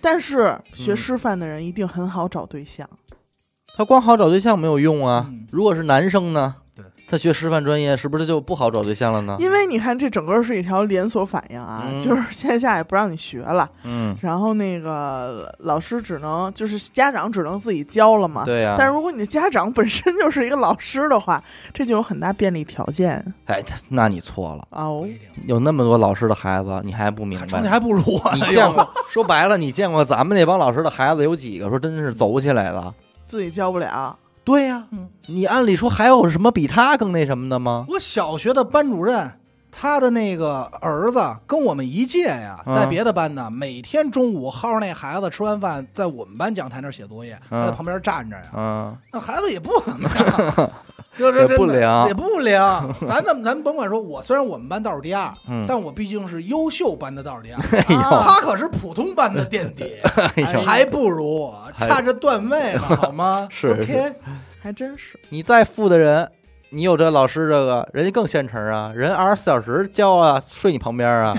[0.00, 2.88] 但是学嗯师范的人一定很好找对象，
[3.74, 5.46] 他光好找对象没有用啊嗯。
[5.50, 6.69] 如果是男生呢对？
[7.10, 9.36] 他学师范专业是不是就不好找对象了呢？
[9.40, 18.44] 因为你看这整个是一条连锁反应啊，嗯就是线下也不让你学了，嗯，然后那个老师只能就是家长只能自己教了嘛。
[18.44, 21.42] 对呀、但如果你的家长本身就是一个老师的话，
[21.74, 24.66] 这就有很大便利条件哎，那你错了。
[24.70, 25.06] 哦
[25.46, 27.46] 有那么多老师的孩子，你还不明白？
[27.46, 28.46] 成绩还不如我呢。
[28.46, 28.88] 你见过？
[29.08, 32.94] 说白了，你见过咱们那帮老师的孩子有几个说真是走起来的？
[33.26, 35.08] 自己教不了，对呀、嗯。
[35.26, 37.84] 你按理说还有什么比他更那什么的吗？
[37.88, 39.32] 我小学的班主任，
[39.70, 42.74] 他的那个儿子跟我们一届呀，嗯。
[42.74, 47.60] 在别的班呢，每天中午薅着那孩子吃完饭，在我们班讲台那儿写作业，嗯。
[47.62, 48.42] 他在旁边站着呀。
[48.56, 50.70] 嗯，那孩子也不怎么样，
[51.20, 52.92] 这这也不真的良也不良。
[53.06, 57.60] 咱怎么咱甭管说，我虽然我们班倒数第二，嗯但我毕竟是优秀班的倒数第二，
[58.24, 59.84] 他可是普通班的垫底，
[60.66, 63.46] 还不如我，差这段位呢，好吗？
[63.50, 64.14] 是 OK，
[64.60, 65.18] 还真是。
[65.28, 66.30] 你再富的人，
[66.70, 71.36] 你有这老师这个，人家更现成啊，人二十四小时教啊，睡你旁边啊。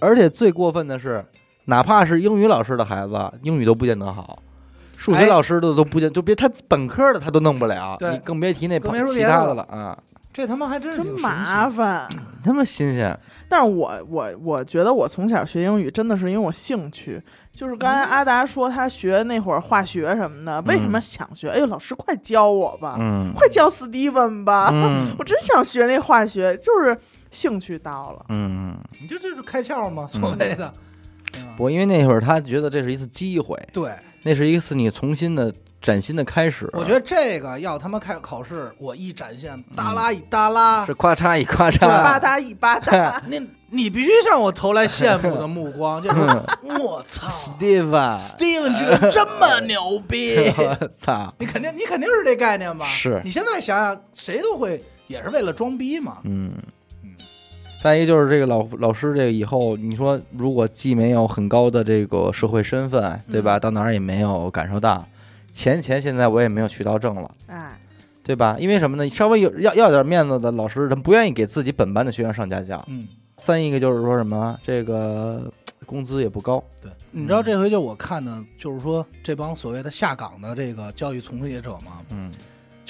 [0.00, 1.24] 而且最过分的是，
[1.66, 4.38] 哪怕是英语老师的孩子，英语都不见得好。
[5.00, 9.98] 数学哎老师的都不见，就别他本科的他都弄不了，对你更别提那更别说其别的了他的了啊！
[10.30, 12.06] 这他妈还真是真挺神奇麻烦。
[12.44, 17.18] 他妈新鲜，但是我我我觉得我从小学英语真的是因为我兴趣，
[17.50, 21.48] 就是刚才阿达说他学那会儿化学什么的，为什么想学？
[21.48, 26.94] 哎呦，老师快教我吧，嗯快教斯蒂文吧，嗯我真想学那化学，就是
[27.30, 28.26] 兴趣到了。
[28.28, 30.06] 嗯，你就这是开窍吗？
[30.06, 30.72] 所谓的，
[31.32, 33.90] 对吧不，因为那会儿他觉得这是一次机会，对，
[34.22, 36.68] 那是一次你重新的崭新的开始。
[36.72, 43.40] 我觉得这个要他妈开考试，我一展现，耷拉一耷拉是，咔嚓一咔嚓吧嚓，嗒 一吧嗒， 那
[43.70, 46.20] 你必须向我投来羡慕的目光，就是
[46.62, 52.84] 我操，Steven，Steven 居然这么牛逼，我操，你肯定你肯定是这概念吧？
[52.86, 56.18] 是你现在想想，谁都会也是为了装逼嘛。
[56.24, 56.62] 嗯嗯。
[57.80, 63.58] 再一个就是这个老老师，这个以后你说，如果既没有很高的这个社会身份，对吧？
[63.58, 65.08] 到哪儿也没有感受到，
[65.50, 67.80] 钱钱现在我也没有渠道挣了，哎，
[68.22, 68.54] 对吧？
[68.60, 69.08] 因为什么呢？
[69.08, 72.84] 稍微有要要点面子的老师，他不愿意给自己本班的学生上家教。
[72.88, 73.08] 嗯，
[73.38, 75.50] 三一个就是说什么，这个
[75.86, 82.30] 工资也不高，对，你知道这回就我看的，就是说这帮所谓的下岗的这个教育从业者嘛，嗯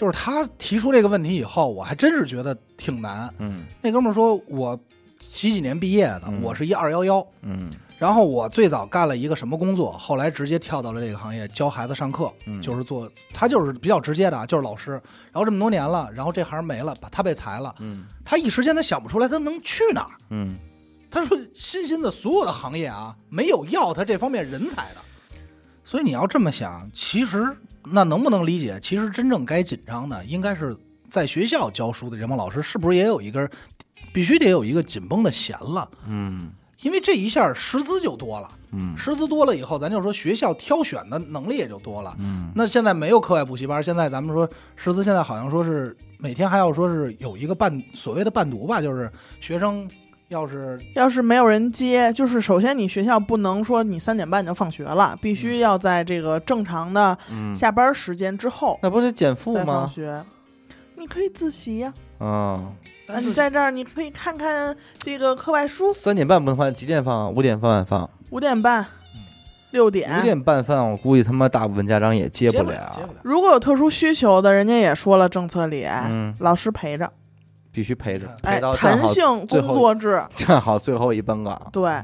[0.00, 3.28] 就是他提出这个问题以后，我还真是觉得挺难。
[3.36, 4.74] 嗯那哥们儿说，我
[5.18, 14.92] 几几年毕业的，嗯我是一二幺幺，嗯然后我最早干了一个什么工作，后来直接跳到了这个行业，教孩子上课，嗯，就是做他就是比较直接的啊，就是老师。
[14.92, 20.16] 然后这么多年了，然后这行没了，他被裁了，嗯他一时间他想不出来他能去哪儿。
[20.30, 20.56] 嗯
[21.10, 24.96] 他说新兴的所有的行业啊，没有要他这方面人才的。
[25.84, 27.54] 所以你要这么想，其实
[27.84, 28.78] 那能不能理解？
[28.80, 30.76] 其实真正该紧张的，应该是
[31.08, 33.48] 在学校教书的这帮老师，是不是也有一根，
[34.12, 35.88] 必须得有一个紧绷的弦了？
[36.08, 36.50] 嗯
[36.82, 42.16] 因为这一下师资就多了，嗯师资多了以后，咱就说学校挑选的能力也就多了。
[42.18, 49.12] 嗯那现在没有课外补习班，现在咱们说师资现在好像说是每天还要说是有一个伴所谓的伴读吧，就是
[49.42, 49.86] 学生
[50.30, 59.86] 要是要是没有人接，就是首先你学校不能说你三点半就放学了，必须要在这个正常的嗯，下班时间之后那不得减负吗放吗？
[59.86, 60.24] 学。
[60.96, 62.72] 你可以自习呀、嗯，啊，
[63.06, 67.32] 但你在这儿你可以看看这个课外书，三点半不能放，几点放？
[67.34, 68.08] 五点半放。
[68.28, 68.86] 五点半、
[69.72, 70.40] 六点五点。
[70.40, 73.08] 半放，我估计他妈大部分家长也接接不了不了。
[73.22, 77.10] 如果有特殊需求的，人家也说了，政策里、嗯，老师陪着，
[77.72, 81.68] 必须陪着，哎陪到，正弹好性工作制， 站好最后一班岗。
[81.72, 82.02] 对，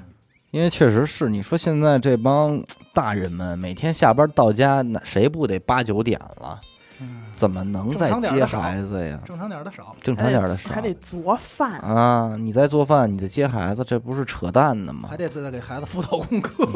[0.50, 2.62] 因为确实是，你说现在这帮
[2.94, 6.60] 大人们每天下班到家，那谁不得八九点了？
[6.98, 9.20] 嗯，怎么能再接孩子呀？
[9.26, 9.94] 正常点儿的少。
[10.00, 12.34] 正常点儿的少还得做饭，啊！
[12.38, 15.16] 你在做饭，你在接孩子，这不是扯淡呢吗还？
[15.16, 16.66] 得再给孩子辅导功课。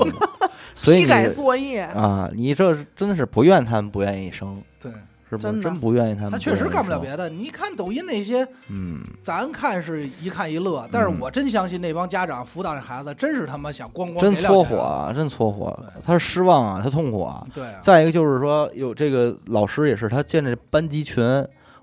[0.74, 4.92] 所以你批改作业，啊，你这是真的是不怨他们不愿意生，对，
[5.30, 5.60] 是不是？
[5.62, 6.32] 真不愿意他们。
[6.32, 6.98] 他确实干不了。
[6.98, 7.30] 别的。
[7.30, 16.02] 你看抖音那些，嗯，咱看是一看一乐，但是嗯我真相信那帮家长辅导这孩子，真是他妈想咣咣真搓火，啊，真搓火对。
[16.04, 17.46] 他是失望啊，他痛苦啊。
[17.54, 21.24] 对啊，再一个就是说，有这个老师也是他建这班级群，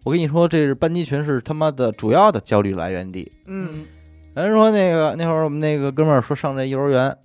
[0.04, 3.32] 我跟你说，这是班级群是他妈的主要的焦虑来源地。
[3.46, 3.86] 嗯，
[4.34, 7.18] 人说那个那会儿我们那个哥们儿说上这幼儿园，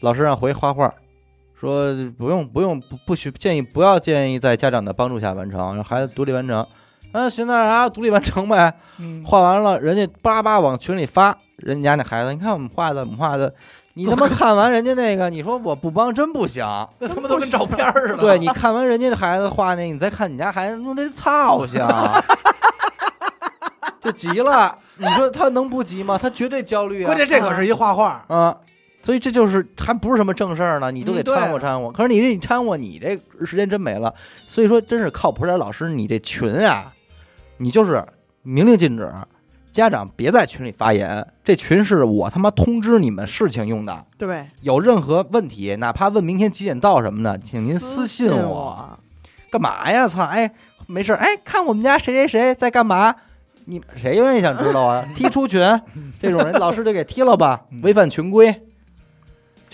[0.00, 0.92] 老师让回画画，
[1.66, 6.64] 说不用不用不不许建议不要建议在家长的帮助下完成，让孩子独立完成。
[7.12, 8.72] 啊，行，那啊，独立完成呗。
[8.98, 13.52] 嗯，画完了，人家叭叭往群里发，人家那孩子，你看我们画的，我们画的，
[13.94, 16.64] 你他妈看完人家那个，你说我不帮真不行。
[16.98, 18.16] 那他妈都跟照片似的。
[18.18, 21.80] 对，你看完人家的孩子画那，你再看你家孩子弄这操性，
[24.00, 24.78] 就急了。
[24.98, 26.18] 你说他能不急吗？
[26.20, 27.06] 他绝对焦虑啊！
[27.06, 28.56] 关键这可是一画画，啊，
[29.06, 31.92] 所以这就是还不是什么正事儿呢，你都得掺和掺和。
[31.92, 34.12] 可是你这你掺和，你这时间真没了。
[34.48, 36.92] 所以说，真是靠谱点老师，你这群啊，
[37.58, 38.04] 你就是
[38.42, 39.08] 明令禁止，
[39.70, 41.24] 家长别在群里发言。
[41.44, 48.98] 这群是我他妈通知你们事情用的，对，有任何问题，哪怕问明天几点到什么的，请您私信信我。
[49.52, 50.08] 干嘛呀？
[50.08, 50.24] 操！
[50.24, 50.52] 哎，
[50.88, 51.18] 没事儿。
[51.18, 53.14] 哎，看我们家谁谁谁在干嘛？
[53.66, 55.06] 你谁愿意想知道啊？
[55.14, 55.60] 踢出群，
[56.20, 58.62] 这种人老师就给踢了吧，嗯违反群规，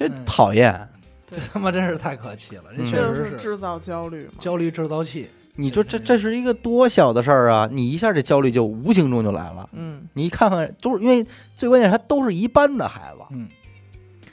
[0.03, 0.88] 这嗯讨厌。
[1.30, 4.32] 这他妈真是太可气了，这嗯确就实是是制造焦虑嘛。
[4.38, 5.30] 焦虑制造器。
[5.55, 7.68] 你说这这是一个多小的事儿啊！
[7.70, 9.68] 你一下这焦虑就无形中就来了。
[9.72, 13.18] 嗯，你一看看，都是因为最关键是他都是一般的孩子。
[13.32, 13.46] 嗯，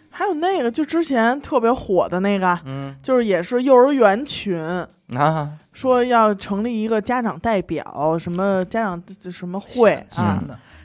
[0.10, 4.58] 还有那个，就之前特别火的那个，嗯就是也是幼儿园群，
[5.14, 10.42] 啊，说要成立一个家长代表，什么家长什么会啊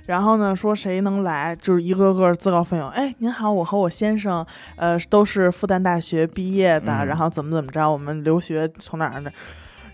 [0.06, 2.88] 然后呢说谁能来，就是一个个自告奋勇。
[2.90, 4.44] 哎，您好，我和我先生，
[4.76, 9.30] 呃，都是复旦大学毕业的，嗯然后怎么怎么着，我们留学从哪儿呢？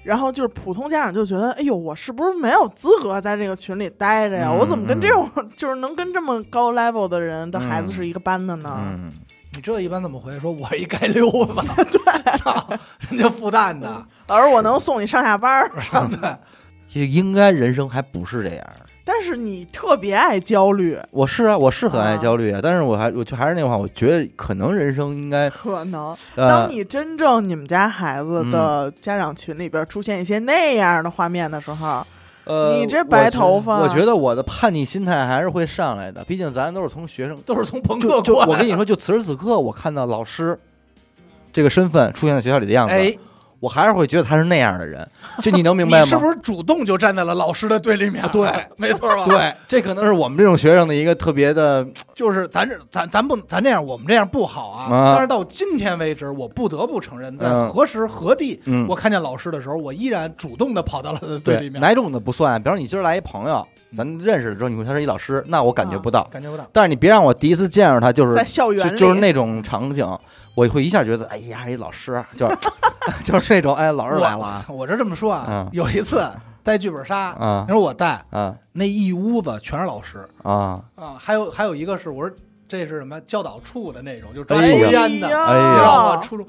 [0.03, 4.49] 然后就是普通家长就觉得，哎呦，我是不是没有资格在这个群里待着呀？
[4.51, 8.79] 嗯我怎么跟这种就是能跟这么高 level 的人的孩子嗯是一个班的呢？
[8.83, 9.11] 嗯，
[9.53, 10.41] 你这一般怎么回？
[10.41, 11.55] 说我一街溜子，
[11.93, 12.67] 对，操，
[13.11, 15.71] 人家复旦的，老师，我能送你上下班儿，
[16.21, 16.37] 对，
[16.87, 18.67] 其实应该人生还不是这样。
[19.13, 22.17] 但是你特别爱焦虑，我是啊，我是很爱啊。
[22.17, 26.17] 焦虑啊，但是我还我就还是那话，我觉得可能人生应该可能。
[26.37, 32.07] 呃当，你真正你们家孩子的家长群里边出现一些那样的画面的时候，
[32.45, 38.53] 呃，你这白头发我觉得我觉得我的叛逆心态还是会上来的，毕竟咱都是从学生，都是从朋就克过来的。
[38.53, 40.57] 我跟你说，就此时此刻，我看到老师
[41.53, 43.13] 这个身份出现在学校里的样子，哎，
[43.61, 45.07] 我还是会觉得他是那样的人，
[45.43, 46.05] 这你能明白吗？
[46.05, 48.27] 你是不是主动就站在了老师的对立面？
[48.33, 54.95] 对， 没错吧？，对，这可能是我们这种学生的一个特别的， 就是咱这咱咱不咱这样，我们这样不好啊。
[54.95, 62.61] 啊但是到今天为止，我不得不承认，在嗯何时何地，嗯我看见老师的时候，我依然主动的跑到了对立面，哪种的不算。
[62.63, 66.25] 比如你今儿来一朋友，咱认识的时候，你说他是一老师，那我感觉不到。
[66.31, 66.67] 感觉不到。
[66.73, 70.07] 但是你别让我第一次见着他就是在校园里就就是那种场景，
[70.55, 72.57] 我会一下觉得，哎呀，一老师， 就是
[73.25, 74.45] 就是那种，哎，老师来了。
[74.45, 76.25] 啊我我这这么说啊嗯，有一次
[76.63, 80.27] 带剧本杀，啊你说我带啊那一屋子全是老师。
[80.43, 80.81] 啊！
[80.95, 82.37] 啊，还有还有一个是我说
[82.69, 84.87] 这是什么教导处的那种，就专哎呀。
[84.87, 85.73] 抽烟的，哎呀。
[85.73, 86.23] 你知道吗？
[86.23, 86.47] 初中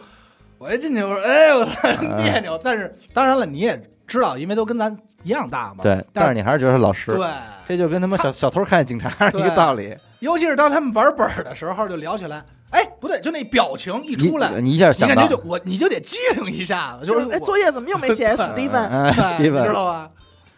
[0.60, 1.66] 我一进去我说哎我
[2.22, 7.28] 别扭，但是当然了你也知道，因为都跟咱一样大嘛，对，但但是你还是觉得是老师，对，
[7.68, 9.96] 这就跟他妈小小偷看见警察是一个道理。
[10.20, 18.88] 尤其是当他们玩本儿的时候，就聊起来，哎不对，就那表情一出来，你你一下你想到感觉就我你就得机灵一下子，就是哎，作业怎么又没 写对史蒂芬？
[18.88, 20.10] 哎，史蒂你芬知道吧？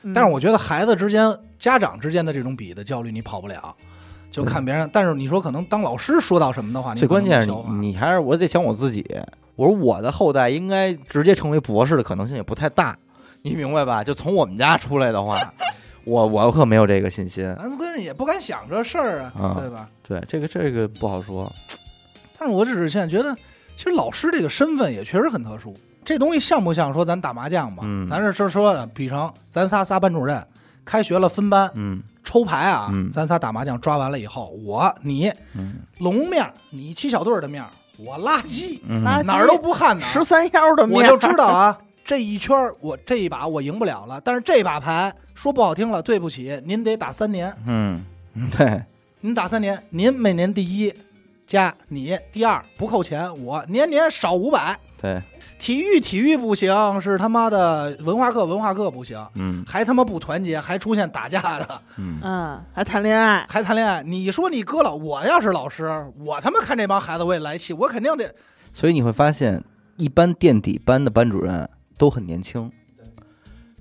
[0.03, 3.73] 嗯但是我觉得孩子之间、家长之间的这种比的焦虑，你跑不了，
[4.29, 4.89] 就看别人。
[4.91, 7.49] 但是你说可能当老师说到什么的话，你最关键是
[7.79, 9.05] 你还是我得想我自己。
[9.55, 12.97] 我说我的后代应该直接成为博士的可能性也不太大，
[13.43, 14.03] 你明白吧？
[14.03, 15.37] 就从我们家出来的话，
[16.05, 17.43] 我我可没有这个信心。
[17.59, 19.87] 咱关键也不敢想这事儿啊，啊对吧？
[20.01, 21.51] 对，这个这个不好说。
[22.39, 23.35] 但是我只是现在觉得，
[23.75, 25.73] 其实老师这个身份也确实很特殊。
[26.05, 27.83] 这东西像不像说咱打麻将吧？
[27.85, 30.45] 嗯咱是说说的，比成咱仨仨班主任，
[30.85, 40.07] 开学了分班嗯抽牌啊，嗯咱仨打麻将抓完了以后，我你嗯龙面儿，你七小队儿的面儿，我垃圾，嗯垃圾哪儿都不看哪儿。
[40.07, 48.03] 十三幺的面，我就知道啊，这一圈儿我这一把我赢不了了，但是这把牌说不好听了，对不起，您得打三年，嗯，
[48.57, 48.83] 对，
[49.21, 50.93] 您打三年，您每年第一
[51.47, 54.77] 加你第二不扣钱，我年年少五百。
[55.01, 55.21] 对，
[55.59, 59.63] 体育体育不行，是他妈的文化课文化课不行，嗯。
[59.67, 62.17] 还他妈不团结，还出现打架的，嗯。
[62.23, 64.01] 嗯，还谈恋爱，还谈恋爱。
[64.01, 65.83] 你说你哥了，我要是老师，
[66.19, 68.33] 我他妈看这帮孩子我也来气，我肯定得
[68.71, 69.61] 所以你会发现，
[69.97, 72.71] 一般垫底班的班主任都很年轻，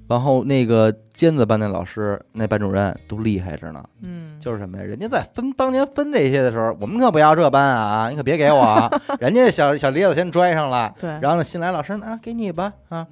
[0.08, 3.82] 然后那个尖子班的老师，那班主任都厉害着呢。
[4.02, 4.84] 嗯，就是什么呀？
[4.84, 8.90] 人家在分当年分这些的时候，我们可不要这班啊，你可别给我啊。
[9.18, 13.06] 人家小小梨子先拽上了，对，然后呢，新来老师啊，给你吧啊，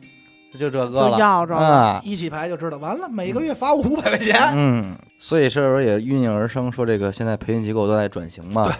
[0.53, 2.01] 就这个了要着，啊。
[2.05, 4.35] 一起排就知道，完了每个月罚我五百块钱。
[4.55, 8.65] 嗯，所以这时候也应运而生，说这个现在培训机构都在转型嘛。
[8.65, 8.75] 对，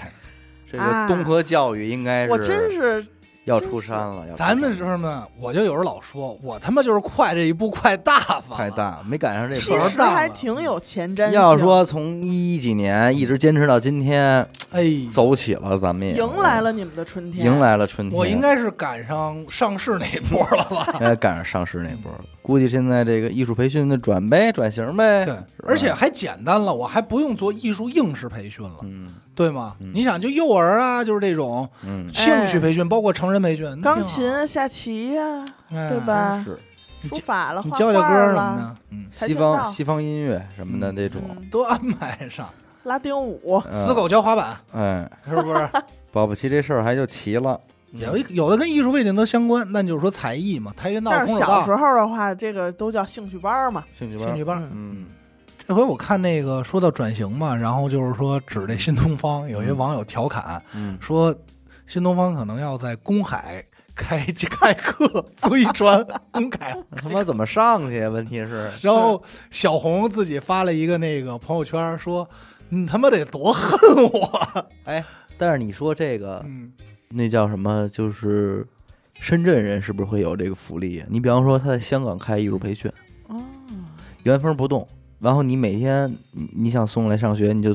[0.73, 3.07] 这个啊综合教育应该是我真是
[3.45, 4.27] 要出山了。
[4.27, 8.71] 要出咱们山时候呢，我就有时候老说，我他妈就是快这一步快大发，快。
[8.71, 9.89] 大，没赶上这其波儿。
[9.89, 11.33] 实还挺有前瞻性。
[11.33, 18.19] 要说从一几年一直坚持到今天，哎，走起了，咱们也迎来了你们的春天，迎来了春天。
[18.19, 20.87] 我应该是赶上上市那一波了吧？
[20.95, 25.25] 应该赶上上市那波儿，估计现在这个艺术培训的转呗，转型呗。
[25.25, 25.35] 对，
[25.65, 29.77] 而且还简单了，我还不用做艺术应试培训了，嗯对吗？
[29.81, 36.59] 嗯你想，就幼儿啊，就是这种嗯，兴趣培训，包括成人培训，钢琴、下棋呀，哎对吧是
[37.09, 42.49] 书法了，你教教歌什么画了，的，嗯，西方西方音乐什么的嗯这种，嗯都安排上。
[42.85, 45.69] 拉丁舞，嗯死狗教滑板，哎，是不是？
[46.13, 47.61] 保不齐这事儿还就齐了。
[47.93, 53.85] 有一有的跟艺术背景都相关，那就是说才艺嘛，跆拳道、但空手道是小时、候的话，这个都叫兴趣班儿嘛。
[53.93, 54.63] 兴趣班，兴趣班。
[54.65, 55.07] 嗯嗯
[55.67, 61.33] 这回我看那个说到转型嘛，然后就是说指这新东方，有些网友调侃嗯，说，
[61.87, 63.65] 新东方可能要在公海
[63.95, 64.19] 开
[64.51, 66.77] 开课，飞船公 海。
[66.97, 68.05] 他妈怎么上去？
[68.09, 69.23] 问题是， 然后
[69.53, 72.29] 小红自己发了一个那个朋友圈说
[72.71, 75.05] ：“你他妈得多恨我哎，
[75.39, 76.73] 但是你说这！”个嗯，
[77.11, 77.89] 那叫什么？
[77.89, 78.67] 就是
[79.15, 81.05] 深圳人是不是会有这个福利？
[81.09, 82.91] 你比方说他在香港开艺术培训，
[83.27, 83.43] 哦，
[84.23, 84.87] 原封不动，
[85.19, 87.71] 然后你每天你你想送来上学，你就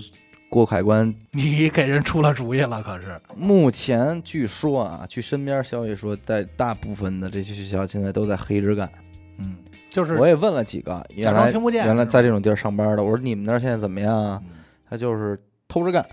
[0.49, 8.89] 过海关你给人出了主意了，可是目前据说啊，据身边消息说，在大部分的这些学校现在都在黑着干，
[9.37, 9.57] 嗯，
[9.89, 10.91] 就是我也问了几个，
[11.21, 14.41] 假装原来听不见原来在这种地儿上班的，我说你们那儿现在怎么样啊？
[14.45, 14.51] 嗯
[14.87, 15.37] 他就是
[15.67, 16.05] 偷着干，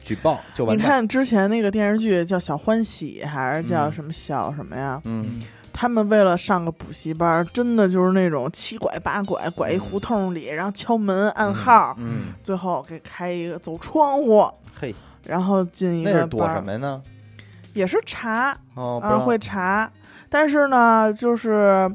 [0.00, 0.66] 举报就。
[0.66, 5.00] 你看之前那个电视剧叫《小欢喜》，还是叫嗯什么小什么呀？
[5.04, 5.40] 嗯，
[5.72, 14.94] 他们为了上个补习班，真的就是那种七拐八拐，拐一胡同里，然后敲门暗号，嗯，最后给开一个走窗户，嘿，
[15.26, 17.02] 然后进一那是躲个班儿，什么呢？
[17.72, 19.90] 也是查，哦，会查，
[20.28, 21.88] 但是呢，就是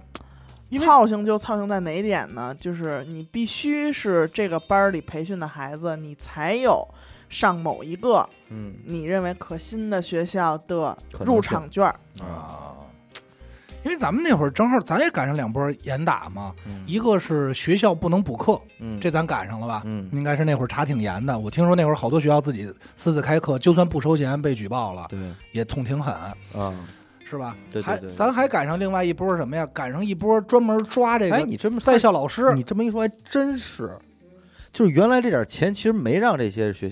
[0.79, 2.55] 操性就操性在哪点呢？
[2.57, 6.87] 就是你必须是这个班儿里培训的孩子，你才有
[7.29, 11.95] 上某一个嗯你认为可心的学校的入场券儿。
[12.21, 12.75] 啊，
[13.83, 19.81] 因为咱们那会儿正好咱也赶上两波严打嘛，嗯一个是学校不能补课，嗯这咱赶上了吧？
[19.85, 21.37] 嗯应该是那会儿查挺严的。
[21.37, 25.19] 我听说那会儿好多学校自己私自开课，就算不收钱被举报了，对
[25.51, 26.13] 也痛挺狠，
[26.53, 26.73] 啊，
[27.27, 27.55] 是吧？
[27.71, 29.65] 对对对还咱还赶上另外一波什么呀？
[29.73, 33.97] 赶上一波专门抓这哎，个你这么在校老师，你这么一说还真是，
[34.75, 36.91] 就是原来这点钱其实没让这些学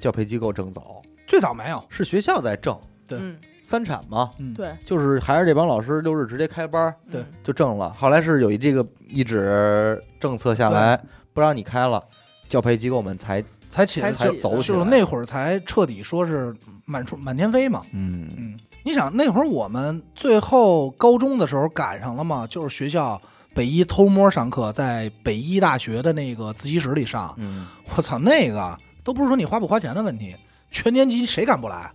[0.00, 7.90] 教培机构挣走，最早没有，是学校在挣对嗯，三产嘛，嗯，对，就是还是这帮老师六日直接开班对嗯就挣了。
[7.90, 10.98] 后来是有一这个一纸政策下来，
[11.34, 12.02] 不让你开了，
[12.48, 14.72] 教培机构们才才起来才起来就是。
[14.86, 16.56] 那会儿才彻底说是
[16.86, 17.82] 满处满天飞嘛。
[17.92, 23.20] 嗯嗯，你想那会儿我们最后高中的时候赶上了嘛，就是学校
[23.58, 27.34] 北医偷摸上课，在北医大学的那个自习室里上。
[27.38, 27.66] 嗯，
[27.96, 30.36] 我操，那个都不是说你花不花钱的问题，
[30.70, 31.90] 全年级谁敢不来？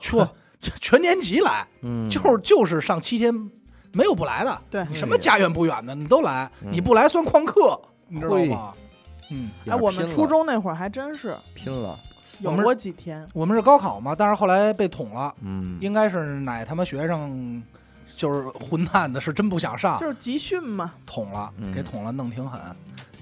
[0.00, 0.26] 全
[0.80, 3.34] 全年级来，嗯，就是就是上七天，
[3.92, 4.62] 没有不来的。
[4.70, 6.72] 对，你什么家远不远的，你都来，嗯。
[6.72, 7.78] 你不来算旷课，
[8.08, 8.72] 你知道吗？
[9.28, 12.00] 嗯，哎，我们初中那会儿还真是拼了，
[12.40, 17.62] 有我们过几天，我们是高考嘛，但是后来被捅了，嗯，应该是哪他妈学生
[18.16, 20.92] 就是混蛋的，是真不想上，就是集训嘛。
[21.06, 22.60] 捅了，嗯给捅了，弄挺狠。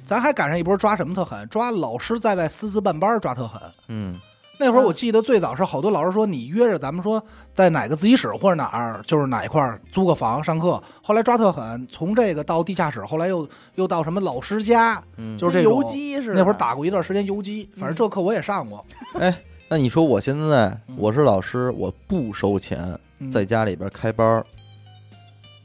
[0.05, 3.61] 咱还赶上一波抓什么特狠，抓老师在外私自办班抓特狠。
[3.89, 4.21] 嗯
[4.61, 7.21] 那会儿我记得最早是好多老师说你约着咱们说
[7.53, 10.81] 在哪个自习室或者哪儿，就是哪一块儿租个房上课。
[11.03, 16.35] 后来抓特狠，从这个到地下室，后来又又到什么老师家，嗯，就是游击似的。
[16.35, 18.85] 那会儿打过一段时间游击，反正这课我也上过。
[19.19, 19.37] 哎，
[19.69, 24.47] 那你说我现在嗯我是老师，我不收钱，嗯在家里边开班儿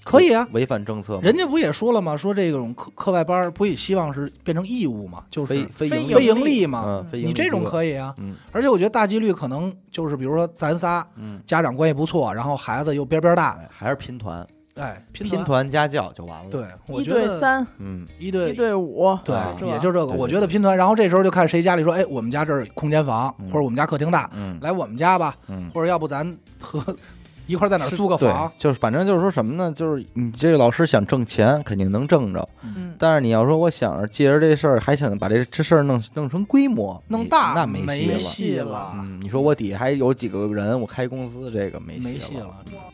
[0.08, 1.20] 可以啊，违反政策吗？
[1.22, 2.16] 人家不也说了吗？
[2.16, 6.84] 说这种课课外班儿不也希望是变成义务嘛，就是非非盈非盈非利，盈利嘛。
[6.86, 8.36] 嗯，非盈利你这种可以啊，嗯。
[8.52, 18.08] 而且我觉得大几率可能就是，比如说咱仨嗯，家长关系不错，然后孩子又边边大，哎，还是拼团，哎，拼拼团家教就完了。，对，我一觉得对三，嗯。
[18.20, 18.52] 一对。
[18.52, 20.14] 一对五，对啊，也就这个。
[20.14, 23.48] 我觉得拼团，然后这时候就看谁家里说，哎，我们家这儿空间房，嗯。
[23.50, 24.58] 或者我们家客厅大，嗯。
[24.62, 26.80] 来我们家吧，嗯，或者要不咱和
[27.48, 29.72] 一块儿在哪儿租个房，就是反正就是说什么呢？
[29.72, 38.14] 就是你这个老师想挣钱，肯定能挣着，嗯，但是你要说我想着借着这事儿，还想把这这事儿弄弄成规模，弄大那没戏了。
[38.14, 42.48] 没戏了嗯，你说我底下还有几个人，我开公司，这个没戏没戏了。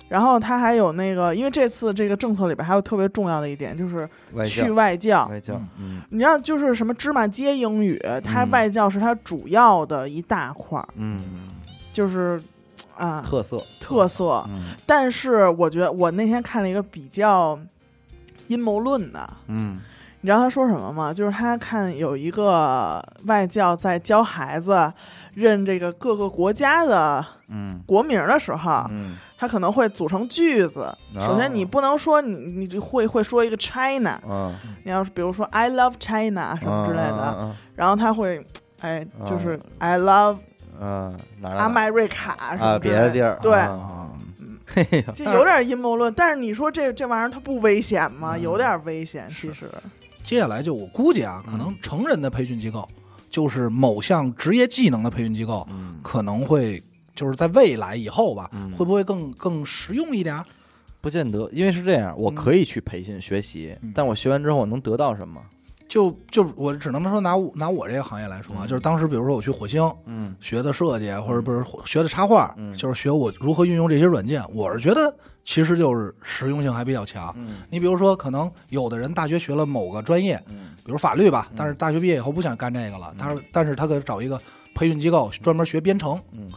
[0.08, 5.26] 然后他还有那个，因为这次这个政策里边还有特别重要的一点，就是外去教，外教。
[5.26, 11.20] 外教，嗯你知道，就是什么芝麻街英语，它嗯外教是它主要的一大块儿，嗯，
[11.92, 12.40] 就是
[12.98, 14.44] 啊特色，特色。
[14.48, 14.76] 嗯。
[14.86, 17.60] 但是我觉得我那天看了一个比较
[18.48, 19.80] 阴谋论的，嗯。
[20.22, 21.14] 你知道他说什么吗？
[21.14, 24.94] 就是他看有一个外教在教孩子
[25.34, 27.82] 认这个各个国家的嗯。
[27.86, 30.96] 国名的时候，嗯，他可能会组成句子。
[31.16, 34.56] 首先，你不能说你你就会会说一个 China，嗯
[34.86, 38.46] 你要是比如说 I love China 什么之类的，嗯然后他会
[38.80, 40.38] 哎就是 I love
[40.84, 44.10] 嗯，哪儿哪儿 America 什么啊，别的地儿，对，啊
[44.42, 44.84] 嗯嘿，
[45.16, 46.14] 就 有点阴谋论。
[46.14, 48.36] 但是你说这这玩意儿它不危险吗？
[48.36, 49.70] 嗯有点危险，其实。
[50.24, 52.88] 接下来就我估计啊，可能成人的培训机构，
[53.30, 56.82] 就是某项职业技能的培训机构，嗯可能会
[57.16, 60.42] 就是在未来以后吧，嗯会不会更更实用一点？
[61.02, 65.42] 不见得，因为是这样，我嗯可以去培训学习嗯，但我学完之后我能得到什么？
[65.88, 68.68] 就就我只能说拿我拿我这个行业来说啊，嗯。
[68.68, 70.36] 就是当时比如说我去火星嗯。
[70.40, 72.74] 学的设计，或者不是学的插画，嗯。
[72.74, 75.14] 就是学我如何运用这些软件，我是觉得
[75.46, 77.34] 其实就是实用性还比较强。
[77.38, 77.58] 嗯。
[77.70, 80.76] 你比如说，可能有的人大学学了某个专业，嗯。
[80.86, 83.18] 比如法律吧，嗯但是大学毕业以后不想干这个了，嗯。
[83.18, 84.42] 他说，但是他可以找一个
[84.74, 86.50] 培训机构专门学编程，嗯，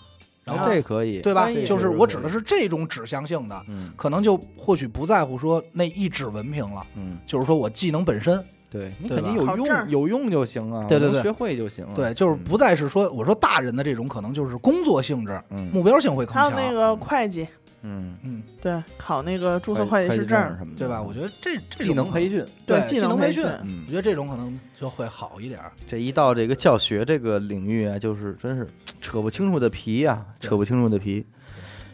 [0.45, 1.51] 然后这可以，对吧？
[1.67, 3.93] 就是我指的是这种指向性的，嗯。
[3.97, 8.43] 可能就或许不在乎说那一纸文凭了，嗯，就是说我技能本身，
[8.77, 16.51] 对你肯定有用，有用就行啊，对对对学会就行了，对，就是不再是说我说大人的这种可能就是工作性质，嗯目标性会更还有。
[16.51, 17.47] 那个会计，
[17.83, 21.01] 嗯，嗯，对，考那个注册会计师证，什么的，对吧？
[21.01, 25.73] 我觉得这这技能培训，对技技能培训我，觉得这种可能就会好一点儿。
[25.87, 28.69] 这一到这个教学这个领域啊，就是真是
[29.01, 31.25] 扯不清楚的皮呀、对扯不清楚的皮。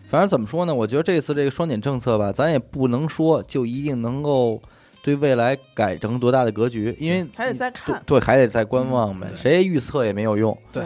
[0.08, 0.74] 反正怎么说呢？
[0.74, 4.60] 我觉得这次这个双减政策吧，咱也不能说就一定能够
[5.02, 8.00] 对未来改成多大的格局，因为还得再看。
[8.06, 9.36] 对，还得再观望呗嗯。
[9.36, 10.56] 谁预测也没有用。
[10.72, 10.84] 对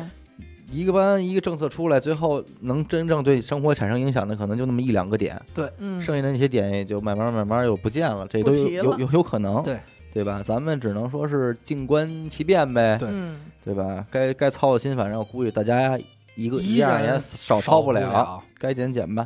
[0.72, 5.40] 一个班一个政策出来，最后能真正对生活产生影响的，可能就那么一两个点，
[5.78, 9.78] 嗯，剩下的那些点也就慢慢慢慢又不见了，这都有有有有可能，对
[10.12, 10.42] 对吧？
[10.42, 14.04] 咱们只能说是静观其变呗，对嗯，对吧？
[14.10, 15.96] 该该操的心，反正我估计大家
[16.34, 19.24] 一个一样也少操不了，了该减减吧。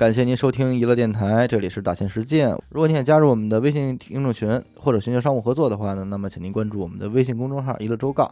[0.00, 2.46] 感谢您收听娱乐电台，这里是大千世界。
[2.70, 8.30] 如果您想加入我们的微信听众群或者寻求商务合作的话呢，那么请您关注我们的微信公众号“娱乐周告”。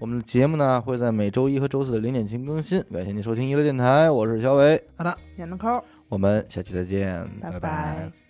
[0.00, 2.82] 我们的节目呢会在每周一和周四的零点前更新。
[2.92, 4.82] 感谢您收听娱乐电台，我是小伟，
[5.36, 8.23] 演的抠，我们下期再见，拜拜拜拜